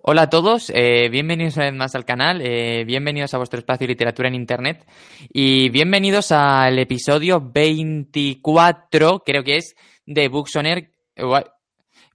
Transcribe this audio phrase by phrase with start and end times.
[0.00, 3.84] Hola a todos, eh, bienvenidos una vez más al canal, eh, bienvenidos a vuestro espacio
[3.84, 4.86] de literatura en Internet
[5.28, 9.74] y bienvenidos al episodio 24, creo que es,
[10.06, 10.92] de Booksoner,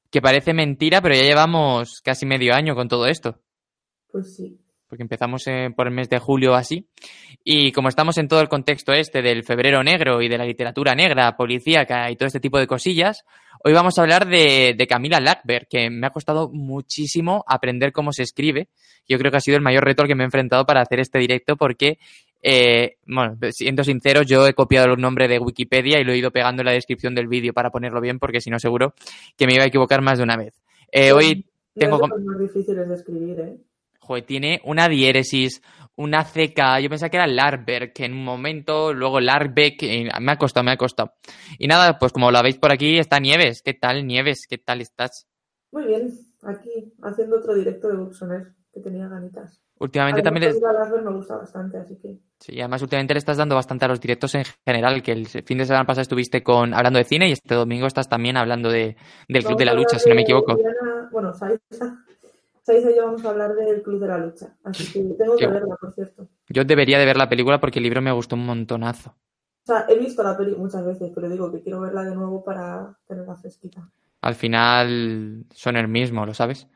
[0.10, 3.42] que parece mentira, pero ya llevamos casi medio año con todo esto.
[4.10, 4.58] Pues sí.
[4.88, 6.88] Porque empezamos eh, por el mes de julio así.
[7.44, 10.96] Y como estamos en todo el contexto este del febrero negro y de la literatura
[10.96, 13.26] negra, policíaca y todo este tipo de cosillas,
[13.66, 18.24] Hoy vamos a hablar de, Camila Lackberg, que me ha costado muchísimo aprender cómo se
[18.24, 18.68] escribe.
[19.08, 21.00] Yo creo que ha sido el mayor reto al que me he enfrentado para hacer
[21.00, 21.98] este directo porque,
[22.42, 26.32] eh, bueno, siendo sincero, yo he copiado el nombre de Wikipedia y lo he ido
[26.32, 28.96] pegando en la descripción del vídeo para ponerlo bien porque si no seguro
[29.38, 30.62] que me iba a equivocar más de una vez.
[30.92, 32.00] Eh, hoy tengo...
[32.00, 33.58] Más difíciles de escribir, ¿eh?
[34.04, 35.62] Joder, tiene una diéresis,
[35.96, 36.78] una ceca.
[36.82, 39.82] Yo pensaba que era Larberg en un momento, luego Larbeck.
[40.20, 41.14] Me ha costado, me ha costado.
[41.58, 43.62] Y nada, pues como la veis por aquí, está Nieves.
[43.64, 44.46] ¿Qué tal, Nieves?
[44.50, 45.26] ¿Qué tal estás?
[45.72, 46.10] Muy bien,
[46.44, 49.62] aquí, haciendo otro directo de Buxoner, que tenía ganitas.
[49.80, 50.54] Últimamente además, también.
[50.54, 50.62] Les...
[50.62, 52.20] Larberg me gusta bastante, así que.
[52.40, 55.58] Sí, además últimamente le estás dando bastante a los directos en general, que el fin
[55.58, 58.98] de semana pasado estuviste con hablando de cine y este domingo estás también hablando de,
[59.30, 60.58] del Club de la Lucha, si no me equivoco.
[61.10, 62.04] Bueno, Saisa
[62.64, 64.56] 6 hoy vamos a hablar del Club de la Lucha.
[64.64, 66.30] Así que tengo que yo, verla, por cierto.
[66.48, 69.12] Yo debería de ver la película porque el libro me gustó un montonazo.
[69.12, 72.44] O sea, he visto la película muchas veces, pero digo que quiero verla de nuevo
[72.44, 73.90] para tenerla fresquita.
[74.22, 76.68] Al final son el mismo, ¿lo sabes?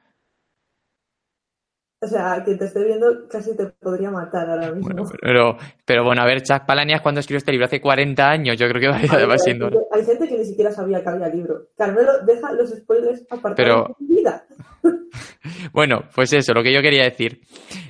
[1.99, 4.93] O sea, quien te esté viendo casi te podría matar ahora mismo.
[4.93, 8.55] Bueno, pero, pero bueno, a ver, Chuck Palanias cuando escribió este libro hace 40 años,
[8.55, 9.67] yo creo que va, va siendo.
[9.91, 11.69] Hay gente, que ni siquiera sabía que había libro.
[11.75, 14.45] Carmelo, deja los spoilers apartados de tu vida.
[15.73, 17.41] bueno, pues eso, lo que yo quería decir.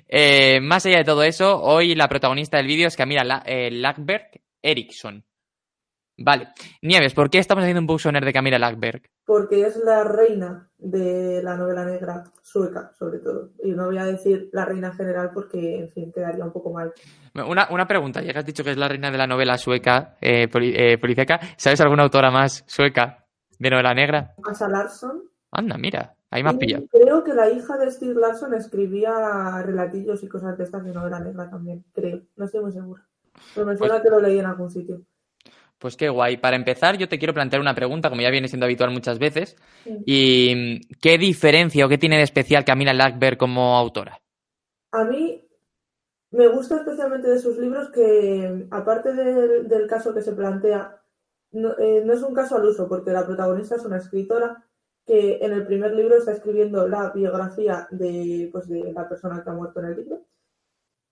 [0.08, 4.42] Eh, más allá de todo eso, hoy la protagonista del vídeo es Camila eh, Lackberg
[4.62, 5.26] Eriksson.
[6.18, 6.50] Vale.
[6.82, 9.04] Nieves, ¿por qué estamos haciendo un booksoner de Camila Lackberg?
[9.24, 13.52] Porque es la reina de la novela negra sueca, sobre todo.
[13.64, 16.92] Y no voy a decir la reina general porque, en fin, quedaría un poco mal.
[17.36, 20.18] Una, una pregunta, ya que has dicho que es la reina de la novela sueca,
[20.20, 23.26] eh, eh policíaca, ¿sabes alguna autora más sueca
[23.60, 24.34] de novela negra?
[24.44, 25.22] Asa Larsson.
[25.52, 26.82] Anda, mira, ahí más pilla.
[26.92, 31.20] Creo que la hija de Steve Larsson escribía relatillos y cosas de estas de novela
[31.20, 32.22] negra también, creo.
[32.36, 33.06] No estoy muy segura.
[33.54, 35.06] Pero me suena pues que lo leí en algún sitio.
[35.80, 36.38] Pues qué guay.
[36.38, 39.56] Para empezar, yo te quiero plantear una pregunta, como ya viene siendo habitual muchas veces.
[39.86, 44.20] ¿Y qué diferencia o qué tiene de especial Camila Lackberg como autora?
[44.92, 45.48] A mí
[46.32, 51.00] me gusta especialmente de sus libros que, aparte del, caso que se plantea,
[51.52, 54.64] eh, no, es un caso al uso, porque la protagonista es una escritora
[55.06, 59.50] que en el primer libro está escribiendo la biografía de, pues, de la persona que
[59.50, 60.26] ha muerto en el libro.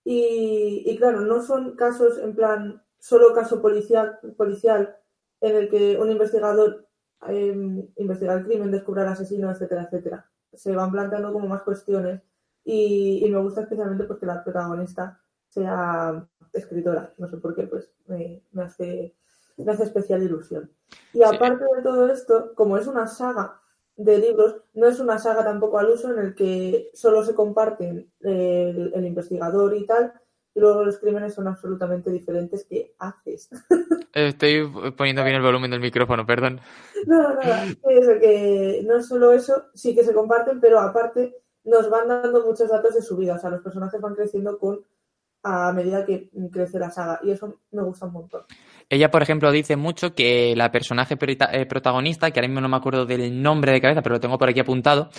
[0.04, 4.98] Y, y claro, no son casos en plan solo caso policial, policial
[5.40, 6.88] en el que un investigador
[7.28, 10.26] em, investiga el crimen, descubre al asesino, etcétera, etcétera.
[10.52, 12.24] Se van planteando como más cuestiones
[12.64, 17.14] y, me gusta especialmente porque la protagonista sea escritora.
[17.20, 19.16] No sé por qué, pues me, hace,
[19.58, 20.72] me hace especial ilusión.
[21.14, 23.62] Y aparte de todo esto, como es una saga
[23.98, 28.12] de libros, no es una saga tampoco al uso en el que solo se comparten
[28.22, 30.12] el investigador y tal,
[30.56, 32.66] y luego los crímenes son absolutamente diferentes.
[32.66, 33.50] ¿Qué haces?
[34.14, 36.62] Estoy poniendo bien el volumen del micrófono, perdón.
[37.06, 42.08] No, no, es que no solo eso, sí que se comparten, pero aparte nos van
[42.08, 43.36] dando muchos datos de su vida.
[43.36, 44.86] O sea, los personajes van creciendo con
[45.44, 48.44] a medida que crece la saga y eso me gusta un montón.
[48.90, 52.78] Ella, por ejemplo, dice mucho que la personaje eh, protagonista, que ahora mismo no me
[52.78, 55.10] acuerdo del nombre de cabeza, pero lo tengo por aquí apuntado,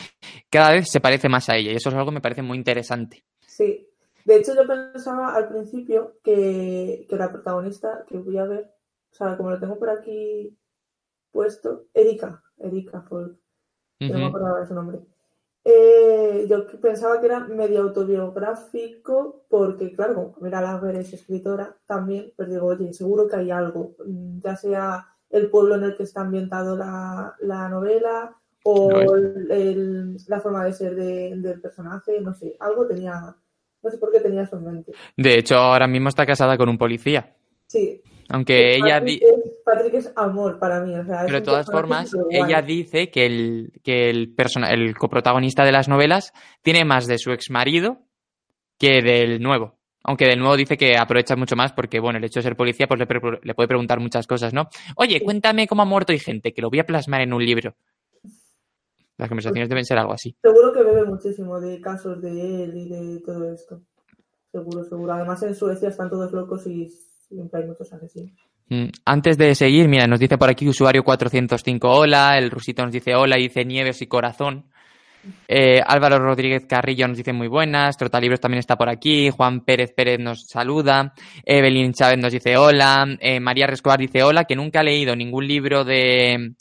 [0.50, 2.58] cada vez se parece más a ella y eso es algo que me parece muy
[2.58, 3.22] interesante.
[3.46, 3.86] Sí,
[4.26, 8.74] de hecho, yo pensaba al principio que, la protagonista, que voy a ver,
[9.12, 10.58] o sea, como lo tengo por aquí
[11.30, 13.38] puesto, Erika, Erika Folk,
[14.00, 14.98] no me acordaba de su nombre.
[15.62, 22.32] Eh, yo pensaba que era medio autobiográfico, porque claro, como Mira Lager es escritora también,
[22.36, 26.02] pues digo, oye, seguro que hay algo, mm, ya sea el pueblo en el que
[26.02, 33.36] está ambientado la, novela o la forma de ser del personaje, no sé, algo tenía,
[33.86, 34.92] no sé por qué tenía eso en mente.
[35.16, 37.36] De hecho, ahora mismo está casada con un policía.
[37.66, 38.02] Sí.
[38.28, 39.00] Aunque ella...
[39.64, 40.94] Patrick es amor para mí.
[40.94, 44.34] O sea, pero de todas formas, ella dice que el, que el,
[44.68, 47.98] el coprotagonista de las novelas tiene más de su ex marido
[48.78, 49.78] que del nuevo.
[50.02, 52.86] Aunque del nuevo dice que aprovecha mucho más porque, bueno, el hecho de ser policía,
[52.86, 53.06] pues le,
[53.42, 54.68] le puede preguntar muchas cosas, ¿no?
[54.96, 57.74] Oye, cuéntame cómo ha muerto y gente, que lo voy a plasmar en un libro.
[59.18, 60.36] Las conversaciones deben ser algo así.
[60.42, 63.80] Seguro que bebe muchísimo de casos de él y de todo esto.
[64.52, 65.12] Seguro, seguro.
[65.12, 68.32] Además, en Suecia están todos locos y siempre hay muchos asesinos.
[68.68, 72.92] Mm, antes de seguir, mira, nos dice por aquí usuario 405 hola, el rusito nos
[72.92, 74.66] dice hola y dice nieves y corazón.
[75.48, 79.92] Eh, Álvaro Rodríguez Carrillo nos dice muy buenas, Trotalibros también está por aquí, Juan Pérez
[79.92, 81.14] Pérez nos saluda,
[81.44, 85.46] Evelyn Chávez nos dice hola, eh, María Rescobar dice hola, que nunca ha leído ningún
[85.46, 86.54] libro de,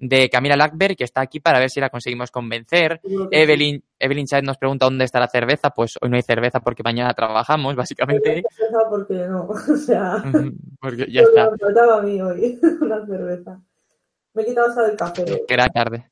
[0.00, 3.00] de Camila Lackberg, que está aquí para ver si la conseguimos convencer.
[3.30, 5.70] Evelyn, Evelyn Chávez nos pregunta dónde está la cerveza.
[5.70, 8.42] Pues hoy no hay cerveza porque mañana trabajamos, básicamente.
[8.50, 10.24] cerveza porque no, o sea.
[10.80, 11.50] porque ya está.
[11.50, 13.60] Me faltaba a mí hoy una cerveza.
[14.34, 15.24] Me he quitado hasta del café.
[15.46, 16.10] Que era tarde.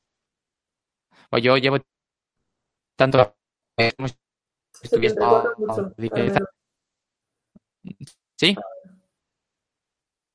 [1.29, 1.77] Pues yo llevo
[2.95, 3.35] tanto.
[8.37, 8.55] ¿Sí?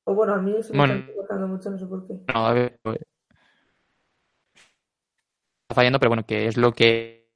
[0.07, 2.13] O bueno, a mí se me está cortando mucho, no sé por qué.
[2.33, 2.79] No, a ver,
[5.75, 7.29] fallando, pero bueno, que es lo que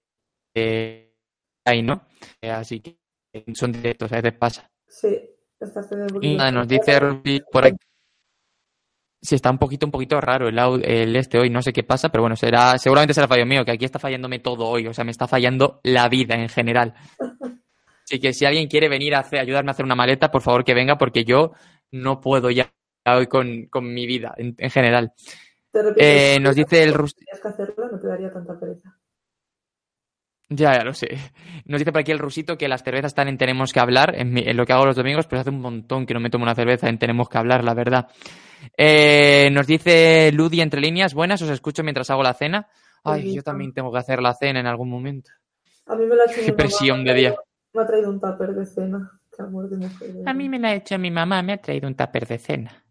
[1.66, 2.08] hay, ¿no?
[2.42, 2.98] Así que
[3.54, 4.72] son directos, a veces pasa.
[4.88, 5.18] Sí,
[5.60, 7.00] estás teniendo nos dice
[7.52, 7.78] por aquí.
[9.22, 12.08] Sí, está un poquito, un poquito raro el, el este hoy, no sé qué pasa,
[12.08, 15.04] pero bueno, será, seguramente será fallo mío, que aquí está fallándome todo hoy, o sea,
[15.04, 16.94] me está fallando la vida en general.
[18.06, 20.64] Así que si alguien quiere venir a hacer, ayudarme a hacer una maleta, por favor
[20.64, 21.52] que venga, porque yo
[21.92, 22.74] no puedo ya
[23.06, 25.14] hoy con, con mi vida en, en general.
[25.98, 27.26] Eh, nos dice el rusito.
[27.42, 28.98] que hacerlo, no te daría tanta pereza.
[30.50, 31.10] Ya, ya lo sé.
[31.66, 34.34] Nos dice por aquí el rusito que las cervezas están en Tenemos que hablar, en,
[34.58, 36.90] lo que hago los domingos, pues hace un montón que no me tomo una cerveza
[36.90, 38.08] en Tenemos que hablar, la verdad.
[38.76, 42.68] Eh, nos dice Ludi entre líneas, buenas, os escucho mientras hago la cena.
[43.04, 45.30] Ay, yo también tengo que hacer la cena en algún momento.
[45.86, 47.36] A mí me la ha hecho Qué presión de día.
[47.74, 49.20] Me ha traído un tupper de cena.
[50.26, 52.84] A mí me la ha hecho mi mamá, me ha traído un tupper de cena.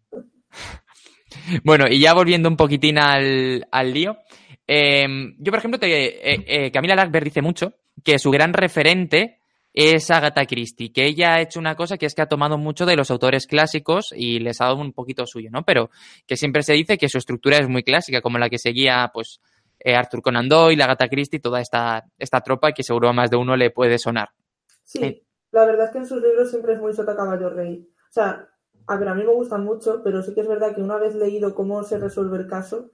[1.65, 4.19] Bueno, y ya volviendo un poquitín al, lío.
[4.67, 7.75] Em, yo, por ejemplo, te, eh, eh, Camila Lackberg dice mucho
[8.05, 9.39] que su gran referente
[9.73, 12.85] es Agatha Christie, que ella ha hecho una cosa que es que ha tomado mucho
[12.85, 15.65] de los autores clásicos y les ha dado un poquito suyo, ¿no?
[15.65, 15.91] Pero
[16.27, 19.41] que siempre se dice que su estructura es muy clásica, como la que seguía, pues,
[19.79, 23.37] eh, Arthur Conan Doyle, Agatha Christie, toda esta, esta tropa que seguro a más de
[23.37, 24.31] uno le puede sonar.
[24.83, 27.89] Sí, la verdad es que en sus libros siempre es muy sota caballo rey.
[27.89, 28.49] O sea,
[28.89, 31.15] a ver, a mí me gustan mucho, pero sí que es verdad que una vez
[31.15, 32.91] leído cómo se resuelve el caso,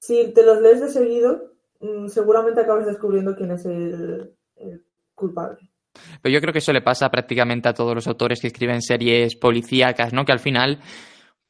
[0.00, 4.34] si te los lees de seguido, mm, seguramente acabas descubriendo quién es el,
[5.14, 5.58] culpable.
[6.22, 9.36] Pero yo creo que eso le pasa prácticamente a todos los autores que escriben series
[9.36, 10.24] policíacas, ¿no?
[10.24, 10.80] Que al final,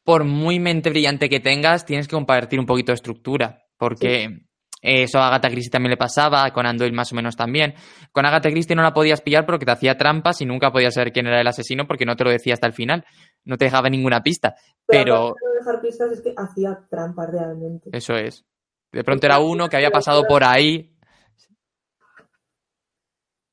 [0.05, 3.67] por muy mente brillante que tengas, tienes que compartir un poquito de estructura.
[3.77, 4.48] Porque
[4.81, 7.75] eso a Agatha Christie también le pasaba, con Andoyle más o menos también.
[8.13, 11.13] Con Agatha Christie no la podías pillar porque te hacía trampas y nunca podías saber
[11.13, 13.05] quién era el asesino porque no te lo decía hasta el final.
[13.45, 14.55] No te dejaba ninguna pista.
[14.87, 15.35] Pero.
[15.35, 15.55] pero...
[15.59, 17.91] dejar pistas es que hacía trampas realmente.
[17.93, 18.45] Eso es.
[18.93, 20.95] De pronto era uno que había pasado por ahí.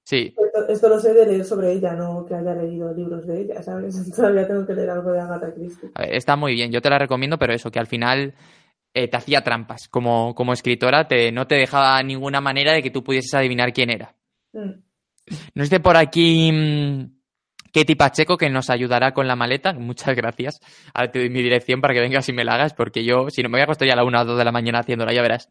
[0.04, 0.36] Sí.
[0.70, 3.96] Esto, lo sé de leer sobre ella, no que haya leído libros de ella, ¿sabes?
[4.16, 5.90] Todavía tengo que leer algo de Agatha Christie.
[5.96, 8.36] está muy bien, yo te la recomiendo, pero eso, que al final
[8.96, 12.90] eh, te hacía trampas como, como escritora, te, no te dejaba ninguna manera de que
[12.90, 14.16] tú pudieses adivinar quién era.
[14.54, 14.72] Mm.
[15.54, 17.16] Nos dice por aquí mmm,
[17.74, 19.74] Katie Pacheco que nos ayudará con la maleta.
[19.74, 20.62] Muchas gracias.
[20.94, 23.44] Ahora te doy mi dirección para que vengas y me la hagas, porque yo, si
[23.44, 25.12] no me voy a acostar ya a la una o dos de la mañana haciéndola,
[25.12, 25.50] ya verás.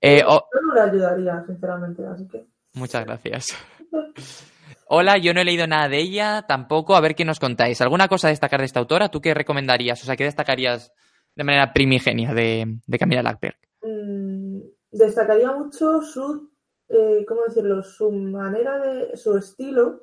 [0.00, 2.46] Eh, yo no le ayudaría, sinceramente, así que.
[2.72, 3.48] Muchas gracias.
[4.86, 6.96] Hola, yo no he leído nada de ella, tampoco.
[6.96, 7.82] A ver qué nos contáis.
[7.82, 9.10] ¿Alguna cosa a destacar de esta autora?
[9.10, 10.02] ¿Tú qué recomendarías?
[10.02, 10.94] O sea, ¿qué destacarías
[11.38, 13.54] de manera primigenia de, de Camila Lackberg?
[13.82, 14.58] Mm,
[14.90, 16.50] destacaría mucho su,
[16.88, 17.80] eh, ¿cómo decirlo?
[17.84, 20.02] Su manera de, su estilo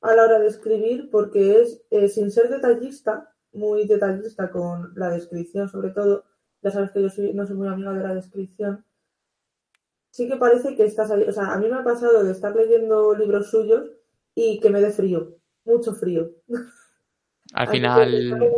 [0.00, 5.10] a la hora de escribir, porque es, eh, sin ser detallista, muy detallista con la
[5.10, 6.24] descripción, sobre todo,
[6.62, 8.84] ya sabes que yo no soy muy amiga de la descripción,
[10.12, 13.16] sí que parece que estás o sea, a mí me ha pasado de estar leyendo
[13.16, 13.90] libros suyos
[14.32, 16.30] y que me dé frío, mucho frío.
[17.54, 18.50] Al final.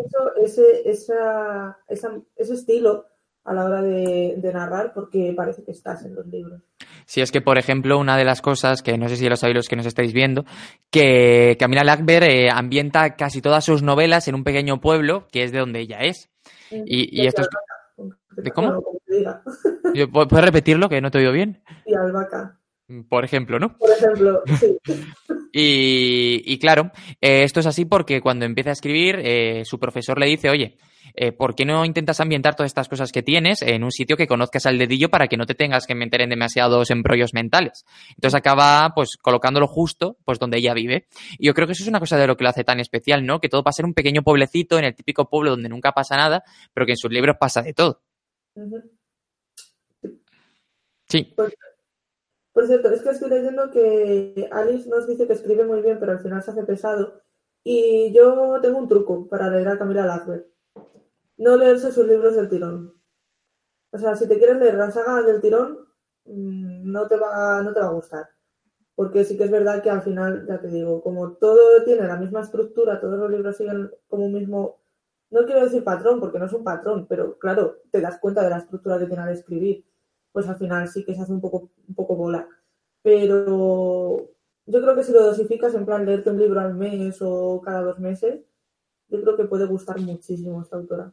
[0.42, 3.06] Ese, esa, ese estilo
[3.44, 6.62] a la hora de, narrar porque parece que estás en los libros.
[7.06, 9.56] Sí, es que, por ejemplo, una de las cosas que no sé si lo sabéis
[9.56, 10.44] los que nos estáis viendo,
[10.90, 15.52] que Camila Lackberg eh, ambienta casi todas sus novelas en un pequeño pueblo que es
[15.52, 16.30] de donde ella es.
[16.70, 17.48] Mm, y, esto es...
[18.36, 18.82] ¿De cómo?
[20.12, 21.62] ¿Puedes repetirlo que no te oído bien?
[21.84, 22.59] Y Albaca.
[23.08, 23.76] Por ejemplo, ¿no?
[23.76, 24.78] Por ejemplo, sí.
[25.52, 30.26] y, claro, eh, esto es así porque cuando empieza a escribir, eh, su profesor le
[30.26, 30.76] dice, oye,
[31.14, 34.26] eh, ¿por qué no intentas ambientar todas estas cosas que tienes en un sitio que
[34.26, 37.84] conozcas al dedillo para que no te tengas que meter en demasiados embrollos mentales?
[38.10, 41.06] Entonces acaba, pues, colocándolo justo, pues, donde ella vive.
[41.38, 43.24] Y yo creo que eso es una cosa de lo que lo hace tan especial,
[43.24, 43.40] ¿no?
[43.40, 46.44] Que todo pasa en un pequeño pueblecito, en el típico pueblo donde nunca pasa nada,
[46.72, 48.02] pero que en sus libros pasa de todo.
[51.08, 51.32] Sí.
[51.34, 51.52] Pues,
[52.60, 56.12] por cierto, es que estoy leyendo que Alice nos dice que escribe muy bien, pero
[56.12, 57.22] al final se hace pesado.
[57.64, 60.46] Y yo tengo un truco para leer a Camila Lackberg.
[61.38, 62.92] No leerse sus libros del tirón.
[63.92, 65.88] O sea, si te quieres leer la saga del tirón,
[66.26, 68.28] mm, no te va, no te va a gustar.
[68.94, 72.16] Porque sí que es verdad que al final, ya te digo, como todo tiene la
[72.16, 74.82] misma estructura, todos los libros siguen como un mismo,
[75.30, 78.50] no quiero decir patrón, porque no es un patrón, pero claro, te das cuenta de
[78.50, 79.86] la estructura que tiene al escribir
[80.32, 82.46] pues al final sí que se hace un poco, un poco bola.
[83.02, 84.30] Pero
[84.66, 87.82] yo creo que si lo dosificas en plan leerte un libro al mes o cada
[87.82, 88.40] dos meses,
[89.08, 91.12] yo creo que puede gustar muchísimo esta autora.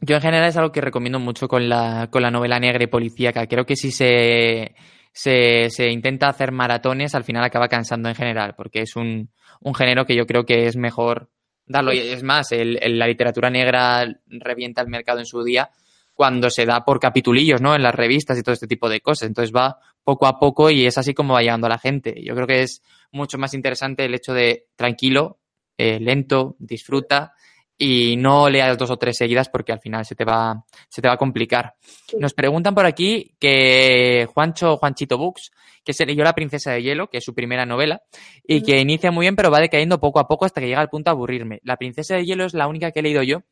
[0.00, 2.88] Yo en general es algo que recomiendo mucho con la, con la novela negra y
[2.88, 3.46] policíaca.
[3.46, 4.74] Creo que si se,
[5.12, 9.30] se, se, intenta hacer maratones, al final acaba cansando en general, porque es un,
[9.60, 11.30] un género que yo creo que es mejor
[11.66, 11.92] darlo.
[11.92, 15.70] Y es más, el, la literatura negra revienta el mercado en su día
[16.14, 17.74] cuando se da por capitulillos, ¿no?
[17.74, 19.28] En las revistas y todo este tipo de cosas.
[19.28, 22.14] Entonces va poco a poco y es así como va llegando a la gente.
[22.22, 25.38] Yo creo que es mucho más interesante el hecho de tranquilo,
[25.76, 27.32] eh, lento, disfruta
[27.76, 31.08] y no leas dos o tres seguidas porque al final se te va, se te
[31.08, 31.74] va a complicar.
[32.18, 35.50] Nos preguntan por aquí que Juancho, Juanchito Books,
[35.84, 38.02] que se leyó La princesa de hielo, que es su primera novela,
[38.46, 40.88] y que inicia muy bien pero va decayendo poco a poco hasta que llega al
[40.88, 41.60] punto de aburrirme.
[41.64, 43.42] La princesa de hielo es la única que he leído yo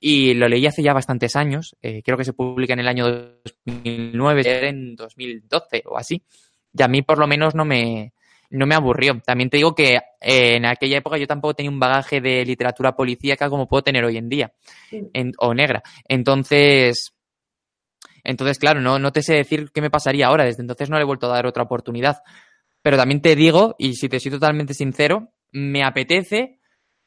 [0.00, 3.06] y lo leí hace ya bastantes años, eh, creo que se publica en el año
[3.64, 6.22] 2009, en 2012 o así,
[6.72, 8.12] y a mí por lo menos no me,
[8.50, 9.20] no me aburrió.
[9.24, 12.94] También te digo que eh, en aquella época yo tampoco tenía un bagaje de literatura
[12.94, 14.52] policíaca como puedo tener hoy en día,
[15.38, 15.82] o negra.
[16.06, 17.14] Entonces,
[18.24, 21.02] entonces, claro, no, no te sé decir qué me pasaría ahora, desde entonces no le
[21.02, 22.18] he vuelto a dar otra oportunidad.
[22.82, 26.57] Pero también te digo, y si te soy totalmente sincero, me apetece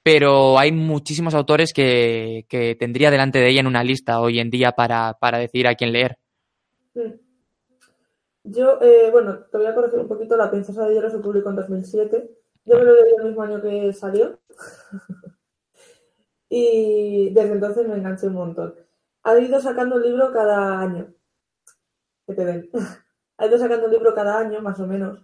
[0.03, 2.45] pero hay muchísimos autores que,
[2.79, 5.91] tendría delante de ella en una lista hoy en día para, para decidir a quién
[5.91, 6.17] leer.
[8.43, 10.35] Yo, eh, bueno, te voy a conocer un poquito.
[10.35, 12.31] La Princesa de Hielo se publicó en 2007.
[12.65, 14.39] Yo me lo leí el mismo año que salió.
[16.49, 18.75] y desde entonces me enganché un montón.
[19.23, 21.13] Ha ido sacando un libro cada año.
[22.25, 22.69] Que te den.
[23.37, 25.23] ha ido sacando un libro cada año, más o menos.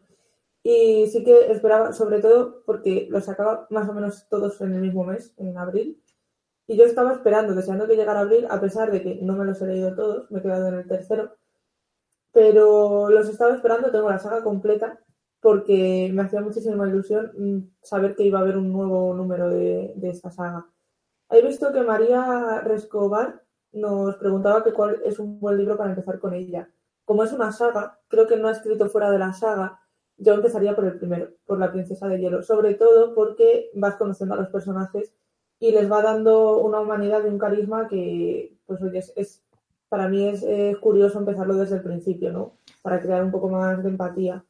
[0.70, 4.82] Y sí que esperaba, sobre todo porque los sacaba más o menos todos en el
[4.82, 6.04] mismo mes, en abril.
[6.68, 9.62] Y yo estaba esperando, deseando que llegara abril, a pesar de que no me los
[9.62, 11.38] he leído todos, me he quedado en el tercero.
[12.34, 15.00] Pero los estaba esperando, tengo la saga completa,
[15.40, 19.94] porque me hacía muchísima ilusión mm, saber que iba a haber un nuevo número de,
[19.96, 20.66] de esta saga.
[21.30, 26.20] He visto que María Rescobar nos preguntaba que cuál es un buen libro para empezar
[26.20, 26.70] con ella.
[27.06, 29.80] Como es una saga, creo que no ha escrito fuera de la saga,
[30.18, 34.36] yo empezaría por el primero, por la princesa de hielo, sobre todo porque vas conociendo
[34.36, 35.14] a los personajes
[35.60, 39.44] y les va dando una humanidad y un carisma que, pues oye, es,
[39.90, 42.54] para mí es, es curioso empezarlo desde el principio, ¿no?
[42.82, 44.44] Para crear un poco más de empatía.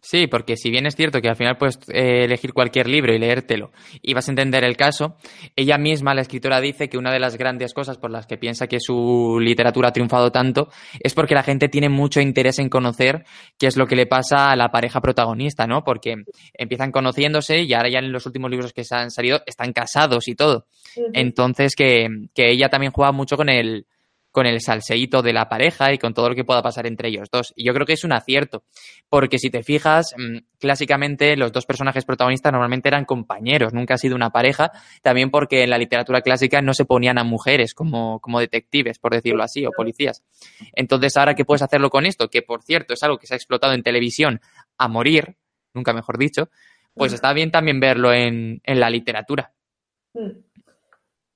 [0.00, 3.18] Sí, porque si bien es cierto que al final puedes eh, elegir cualquier libro y
[3.18, 3.70] leértelo
[4.00, 5.16] y vas a entender el caso,
[5.56, 8.66] ella misma, la escritora, dice que una de las grandes cosas por las que piensa
[8.66, 10.68] que su literatura ha triunfado tanto
[11.00, 13.24] es porque la gente tiene mucho interés en conocer
[13.58, 15.84] qué es lo que le pasa a la pareja protagonista, ¿no?
[15.84, 16.16] Porque
[16.54, 20.28] empiezan conociéndose y ahora ya en los últimos libros que se han salido están casados
[20.28, 20.66] y todo.
[21.12, 23.86] Entonces que, que ella también juega mucho con el,
[24.32, 27.28] con el salseíto de la pareja y con todo lo que pueda pasar entre ellos
[27.30, 27.52] dos.
[27.54, 28.64] Y yo creo que es un acierto,
[29.08, 33.98] porque si te fijas, mm, clásicamente los dos personajes protagonistas normalmente eran compañeros, nunca ha
[33.98, 34.72] sido una pareja,
[35.02, 39.12] también porque en la literatura clásica no se ponían a mujeres como, como detectives, por
[39.12, 40.24] decirlo así, o policías.
[40.72, 43.36] Entonces, ahora que puedes hacerlo con esto, que por cierto es algo que se ha
[43.36, 44.40] explotado en televisión
[44.78, 45.36] a morir,
[45.74, 46.48] nunca mejor dicho,
[46.94, 49.52] pues está bien también verlo en, en la literatura.
[50.14, 50.51] Mm.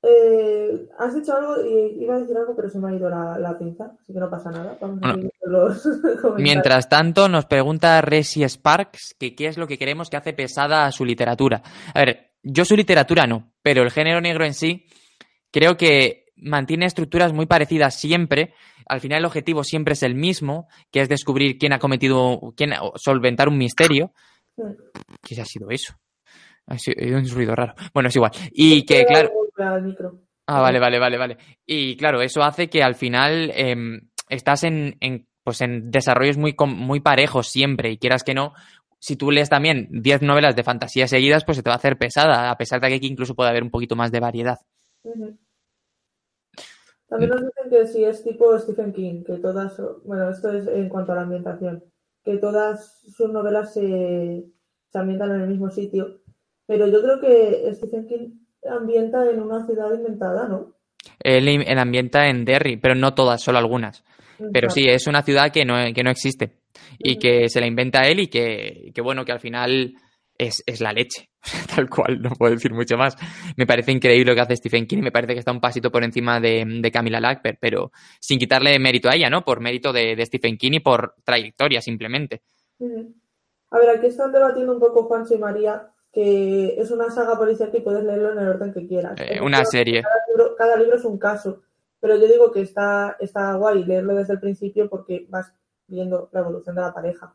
[0.08, 3.56] Eh, has dicho algo y iba a decir algo, pero se me ha ido la,
[3.58, 4.78] pinza, así que no pasa nada.
[6.38, 10.86] mientras tanto, nos pregunta Resi Sparks que qué es lo que queremos que hace pesada
[10.86, 11.62] a su literatura.
[11.94, 14.86] A ver, yo su literatura no, pero el género negro en sí
[15.50, 18.54] creo que mantiene estructuras muy parecidas siempre.
[18.88, 22.72] Al final el objetivo siempre es el mismo, que es descubrir quién ha cometido, quién
[22.96, 24.12] solventar un misterio.
[25.22, 25.94] ¿Qué ha sido eso?
[26.66, 27.74] Ha sido un ruido raro.
[27.94, 28.32] Bueno, es igual.
[28.52, 29.30] Y que, claro.
[30.46, 31.38] Ah, vale, vale, vale, vale.
[31.64, 34.96] Y claro, eso hace que al final em, estás en,
[35.42, 38.52] pues en desarrollos muy, muy parejos siempre, y quieras que no,
[38.98, 41.98] si tú lees también 10 novelas de fantasía seguidas, pues se te va a hacer
[41.98, 44.58] pesada, a pesar de que aquí incluso puede haber un poquito más de variedad.
[47.08, 50.88] También nos dicen que si es tipo Stephen King, que todas, bueno, esto es en
[50.88, 51.84] cuanto a la ambientación,
[52.24, 54.44] que todas sus novelas se,
[54.90, 56.20] se ambientan en el mismo sitio,
[56.66, 60.74] pero yo creo que Stephen King ambienta en una ciudad inventada, ¿no?
[61.20, 64.04] Él, él ambienta en Derry, pero no todas, solo algunas.
[64.52, 66.58] Pero sí, es una ciudad que no, que no existe
[66.98, 69.94] y que se la inventa él y que, que bueno, que al final
[70.38, 71.30] es, es la leche,
[71.74, 73.16] tal cual, no puedo decir mucho más.
[73.56, 75.90] Me parece increíble lo que hace Stephen King y me parece que está un pasito
[75.90, 79.42] por encima de, de Camila Lackberg, pero sin quitarle mérito a ella, ¿no?
[79.42, 82.42] Por mérito de, de Stephen King y por trayectoria simplemente.
[83.70, 87.70] A ver, aquí están debatiendo un poco Juancho y María, que es una saga policial
[87.70, 89.20] que puedes leerlo en el orden que quieras.
[89.20, 90.02] Eh, una serie.
[90.02, 91.60] Cada libro, cada libro es un caso,
[92.00, 95.52] pero yo digo que está, está guay leerlo desde el principio porque vas
[95.86, 97.34] viendo la evolución de la pareja.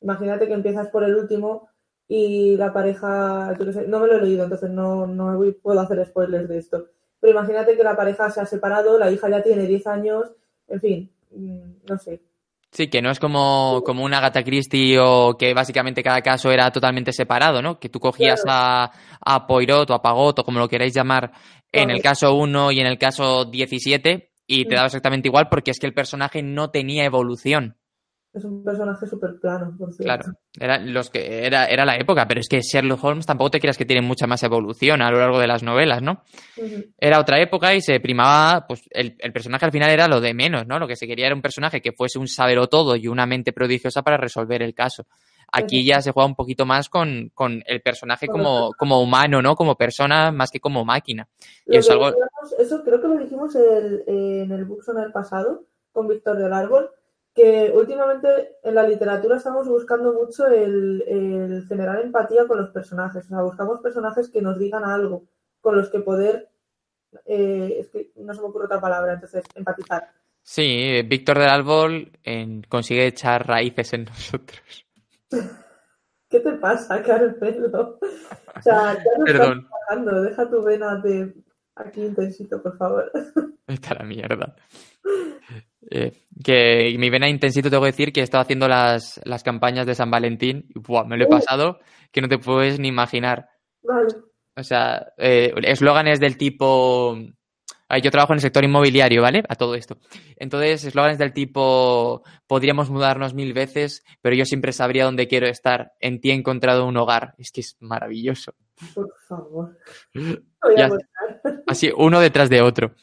[0.00, 1.68] Imagínate que empiezas por el último
[2.08, 5.52] y la pareja, yo qué sé, no me lo he leído, entonces no, no voy-
[5.52, 6.86] puedo hacer spoilers de esto.
[7.20, 10.32] Pero imagínate que la pareja se ha separado, la hija ya tiene 10 años,
[10.68, 12.22] en fin, mm, no sé.
[12.72, 16.70] Sí, que no es como, como una Agatha Christie o que básicamente cada caso era
[16.70, 17.78] totalmente separado, ¿no?
[17.78, 21.32] Que tú cogías a, a Poirot o a Pagot o como lo queráis llamar
[21.70, 24.76] en el caso 1 y en el caso 17 y te Mm.
[24.76, 27.76] daba exactamente igual porque es que el personaje no tenía evolución.
[28.34, 30.24] Es un personaje súper plano, por cierto.
[30.24, 33.60] Claro, era, los que, era, era la época, pero es que Sherlock Holmes tampoco te
[33.60, 36.22] creas que tiene mucha más evolución a lo largo de las novelas, ¿no?
[36.98, 40.32] Era otra época y se primaba, pues el, el personaje al final era lo de
[40.32, 40.78] menos, ¿no?
[40.78, 42.26] Lo que se quería era un personaje que fuese un
[42.68, 45.04] todo y una mente prodigiosa para resolver el caso.
[45.54, 49.54] Aquí ya se juega un poquito más con, con el personaje como, como humano, ¿no?
[49.54, 51.28] Como persona más que como máquina.
[51.66, 52.14] Y algo,
[52.58, 56.88] eso creo que lo dijimos el- en el Bookson el pasado, con Víctor del Árbol,
[57.34, 63.24] que últimamente en la literatura estamos buscando mucho el, el generar empatía con los personajes.
[63.26, 65.24] O sea, buscamos personajes que nos digan algo,
[65.60, 66.48] con los que poder.
[67.26, 70.10] eh, es que no se me ocurre otra palabra, entonces, empatizar.
[70.42, 72.10] sí, Víctor del Árbol
[72.68, 74.86] consigue echar raíces en nosotros.
[76.28, 77.98] ¿Qué te pasa, Carmelo?
[78.54, 79.58] O sea, ya no Perdón.
[79.58, 81.34] estás trabajando, deja tu vena de
[81.74, 83.10] aquí intensito, por favor.
[83.66, 84.54] Está la mierda.
[85.90, 89.86] Eh, que mi vena intensito tengo que decir que he estado haciendo las, las campañas
[89.86, 91.80] de San Valentín y buah, me lo he pasado
[92.12, 93.48] que no te puedes ni imaginar.
[93.82, 94.08] Vale.
[94.56, 97.16] O sea, eh, eslóganes del tipo.
[97.88, 99.42] ah, Yo trabajo en el sector inmobiliario, ¿vale?
[99.48, 99.96] A todo esto.
[100.36, 102.22] Entonces, eslóganes del tipo.
[102.46, 105.92] Podríamos mudarnos mil veces, pero yo siempre sabría dónde quiero estar.
[106.00, 107.34] En ti he encontrado un hogar.
[107.38, 108.52] Es que es maravilloso.
[108.94, 109.78] Por favor.
[110.14, 110.90] Voy a.
[111.66, 112.94] Así, uno detrás de otro.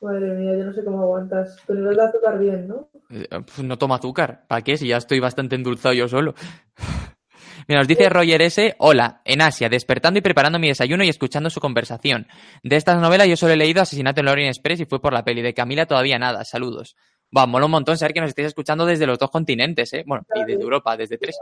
[0.00, 1.56] Madre mía, yo no sé cómo aguantas.
[1.66, 2.88] Tu nivel de azúcar bien, ¿no?
[3.10, 4.44] Eh, pues no tomo azúcar.
[4.48, 4.76] ¿Para qué?
[4.76, 6.34] Si ya estoy bastante endulzado yo solo.
[7.68, 8.74] Mira, nos dice Roger S.
[8.78, 12.26] Hola, en Asia, despertando y preparando mi desayuno y escuchando su conversación.
[12.62, 15.12] De estas novelas yo solo he leído Asesinato en el Orient Express y fue por
[15.12, 15.42] la peli.
[15.42, 16.44] De Camila todavía nada.
[16.44, 16.96] Saludos.
[17.36, 20.02] Va, mola un montón saber que nos estáis escuchando desde los dos continentes, ¿eh?
[20.06, 21.36] Bueno, y desde Europa, desde tres.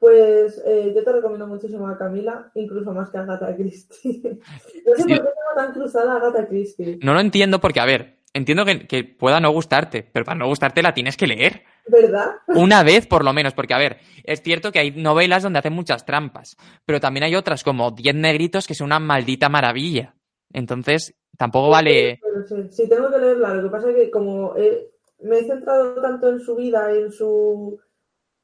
[0.00, 4.22] Pues eh, yo te recomiendo muchísimo a Camila, incluso más que a Agatha Christie.
[4.86, 5.04] No sé Sí.
[5.04, 6.98] por qué tengo tan cruzada a Agatha Christie.
[7.02, 10.46] No lo entiendo porque, a ver, entiendo que, que pueda no gustarte, pero para no
[10.48, 11.62] gustarte la tienes que leer.
[11.86, 12.30] ¿Verdad?
[12.48, 15.74] Una vez por lo menos, porque a ver, es cierto que hay novelas donde hacen
[15.74, 20.14] muchas trampas, pero también hay otras como Diez Negritos que son una maldita maravilla.
[20.52, 22.20] Entonces, tampoco vale.
[22.48, 23.54] Sí, sí, tengo que leerla.
[23.54, 24.88] Lo que pasa es que como eh,
[25.22, 27.78] me he centrado tanto en su vida, en su...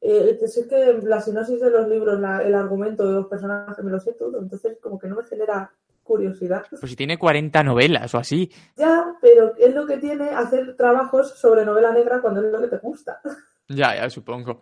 [0.00, 3.90] Eh, es que la sinopsis de los libros, la- el argumento de los personajes, me
[3.90, 4.40] lo sé todo.
[4.40, 5.70] Entonces como que no me genera
[6.02, 6.64] curiosidad.
[6.70, 8.50] Pues si tiene 40 novelas o así.
[8.76, 12.68] Ya, pero es lo que tiene hacer trabajos sobre novela negra cuando es lo que
[12.68, 13.20] te gusta.
[13.68, 14.60] Ya, ya, supongo.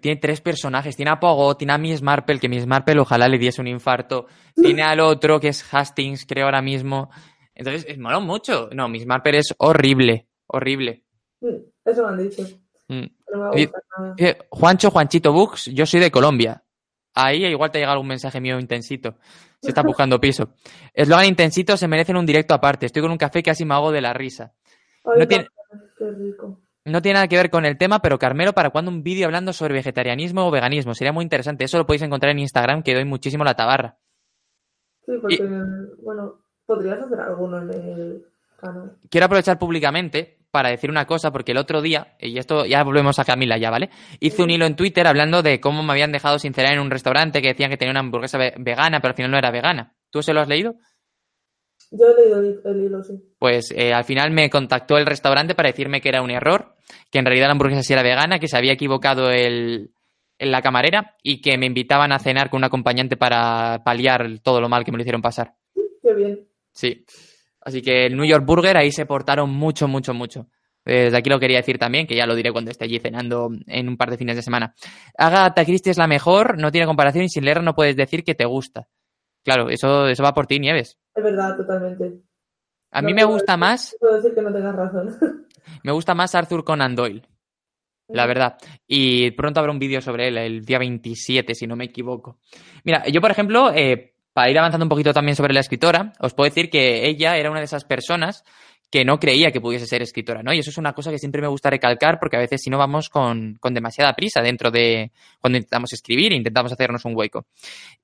[0.00, 0.96] Tiene tres personajes.
[0.96, 4.26] Tiene a Pogo, tiene a Miss Marple, que Miss Marple ojalá le diese un infarto.
[4.56, 7.10] Tiene al otro, que es Hastings, creo ahora mismo.
[7.54, 8.68] Entonces, es mola mucho.
[8.72, 10.26] No, Miss Marple es horrible.
[10.46, 11.04] Horrible.
[11.40, 12.42] Mm, Eso me han dicho.
[12.88, 13.04] Mm.
[13.32, 14.14] No me nada.
[14.18, 16.62] Eh, Juancho, Juanchito Books, yo soy de Colombia.
[17.14, 19.16] Ahí igual te llega algún mensaje mío intensito.
[19.62, 20.50] Se está buscando piso.
[20.94, 22.86] Eslogan intensito se merecen un directo aparte.
[22.86, 24.52] Estoy con un café que casi me hago de la risa.
[25.04, 25.46] Ay, no tiene-
[25.98, 26.60] Qué rico.
[26.86, 29.54] No tiene nada que ver con el tema, pero Carmelo, ¿para cuándo un vídeo hablando
[29.54, 30.94] sobre vegetarianismo o veganismo?
[30.94, 31.64] Sería muy interesante.
[31.64, 33.96] Eso lo podéis encontrar en Instagram, que doy muchísimo la tabarra.
[35.06, 35.48] Sí, porque,
[36.02, 38.26] bueno, podrías hacer alguno en el
[38.60, 38.96] canal.
[39.08, 43.18] Quiero aprovechar públicamente para decir una cosa, porque el otro día, y esto ya volvemos
[43.18, 43.90] a Camila ya, ¿vale?
[44.20, 46.92] Hice un hilo en Twitter hablando de cómo me habían dejado sin cenar en un
[46.92, 49.94] restaurante que decían que tenía una hamburguesa ve- vegana, pero al final no era vegana.
[50.10, 50.76] ¿Tú se lo has leído?
[51.90, 53.14] Yo he leído el, el hilo, sí.
[53.38, 56.76] Pues eh, al final me contactó el restaurante para decirme que era un error
[57.10, 59.90] que en realidad la hamburguesa sí era vegana, que se había equivocado el,
[60.38, 64.60] en la camarera y que me invitaban a cenar con un acompañante para paliar todo
[64.60, 65.54] lo mal que me lo hicieron pasar.
[66.00, 66.46] Qué bien.
[66.72, 67.04] Sí.
[67.64, 70.48] Así que el New York Burger ahí se portaron mucho, mucho, mucho.
[70.84, 73.88] Desde aquí lo quería decir también, que ya lo diré cuando esté allí cenando en
[73.88, 74.74] un par de fines de semana.
[75.16, 78.34] Agatha Christie es la mejor, no tiene comparación y sin leer no puedes decir que
[78.34, 78.86] te gusta.
[79.42, 80.98] Claro, eso, eso va por ti, Nieves.
[81.14, 82.20] Es verdad, totalmente.
[82.90, 83.96] A mí me gusta más.
[83.98, 85.16] Puedo decir que no tengas razón.
[85.82, 87.22] Me gusta más Arthur Conan Doyle.
[88.08, 88.58] La verdad.
[88.86, 92.38] Y pronto habrá un vídeo sobre él, el día 27, si no me equivoco.
[92.84, 96.34] Mira, yo, por ejemplo, eh, para ir avanzando un poquito también sobre la escritora, os
[96.34, 98.44] puedo decir que ella era una de esas personas
[98.90, 100.52] que no creía que pudiese ser escritora, ¿no?
[100.52, 102.78] Y eso es una cosa que siempre me gusta recalcar porque a veces si no
[102.78, 107.46] vamos con, con demasiada prisa dentro de cuando intentamos escribir e intentamos hacernos un hueco.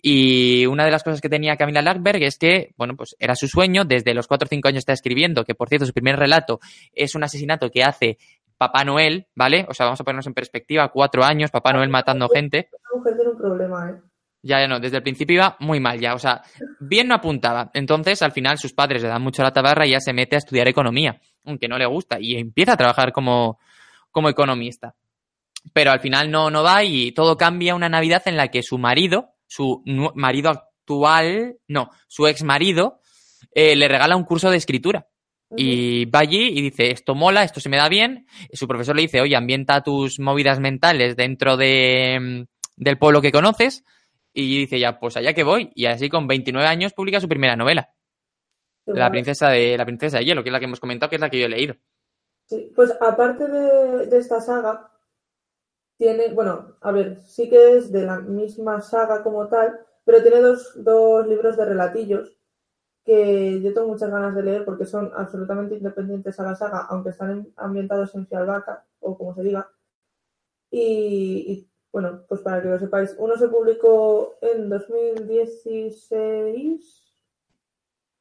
[0.02, 3.46] Y una de las cosas que tenía Camila Lackberg es que, bueno, pues era su
[3.46, 6.58] sueño, desde los 4 o 5 años está escribiendo, que por cierto su primer relato
[6.92, 8.18] es un asesinato que hace
[8.58, 9.66] Papá Noel, ¿vale?
[9.68, 12.68] O sea, vamos a ponernos en perspectiva, cuatro años, Papá Noel matando gente.
[12.94, 14.09] Mujer tiene un problema, ¿eh?
[14.42, 16.42] Ya, ya no, desde el principio iba muy mal ya, o sea,
[16.80, 17.70] bien no apuntaba.
[17.74, 20.38] Entonces, al final, sus padres le dan mucho la tabarra y ya se mete a
[20.38, 23.58] estudiar economía, aunque no le gusta, y empieza a trabajar como,
[24.10, 24.94] como economista.
[25.74, 28.78] Pero al final no, no va y todo cambia una Navidad en la que su
[28.78, 29.82] marido, su
[30.14, 33.00] marido actual, no, su ex marido,
[33.54, 35.06] eh, le regala un curso de escritura.
[35.56, 38.26] Y va allí y dice, esto mola, esto se me da bien.
[38.50, 42.44] Y su profesor le dice, oye, ambienta tus movidas mentales dentro de, mm,
[42.76, 43.84] del pueblo que conoces.
[44.32, 45.70] Y dice, ya, pues allá que voy.
[45.74, 47.90] Y así con 29 años publica su primera novela.
[48.86, 51.20] La princesa de la princesa de hielo, que es la que hemos comentado, que es
[51.20, 51.74] la que yo he leído.
[52.46, 54.90] Sí, pues aparte de, de esta saga,
[55.96, 60.40] tiene, bueno, a ver, sí que es de la misma saga como tal, pero tiene
[60.40, 62.36] dos, dos libros de relatillos
[63.04, 67.10] que yo tengo muchas ganas de leer porque son absolutamente independientes a la saga, aunque
[67.10, 69.70] están en- ambientados en Fialbaca, o como se diga.
[70.70, 77.14] Y, y, bueno, pues para que lo sepáis, uno se publicó en 2016,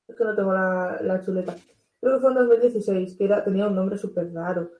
[0.08, 1.56] es que no tengo la, la chuleta,
[2.02, 4.72] creo que fue en 2016, que era, tenía un nombre súper raro.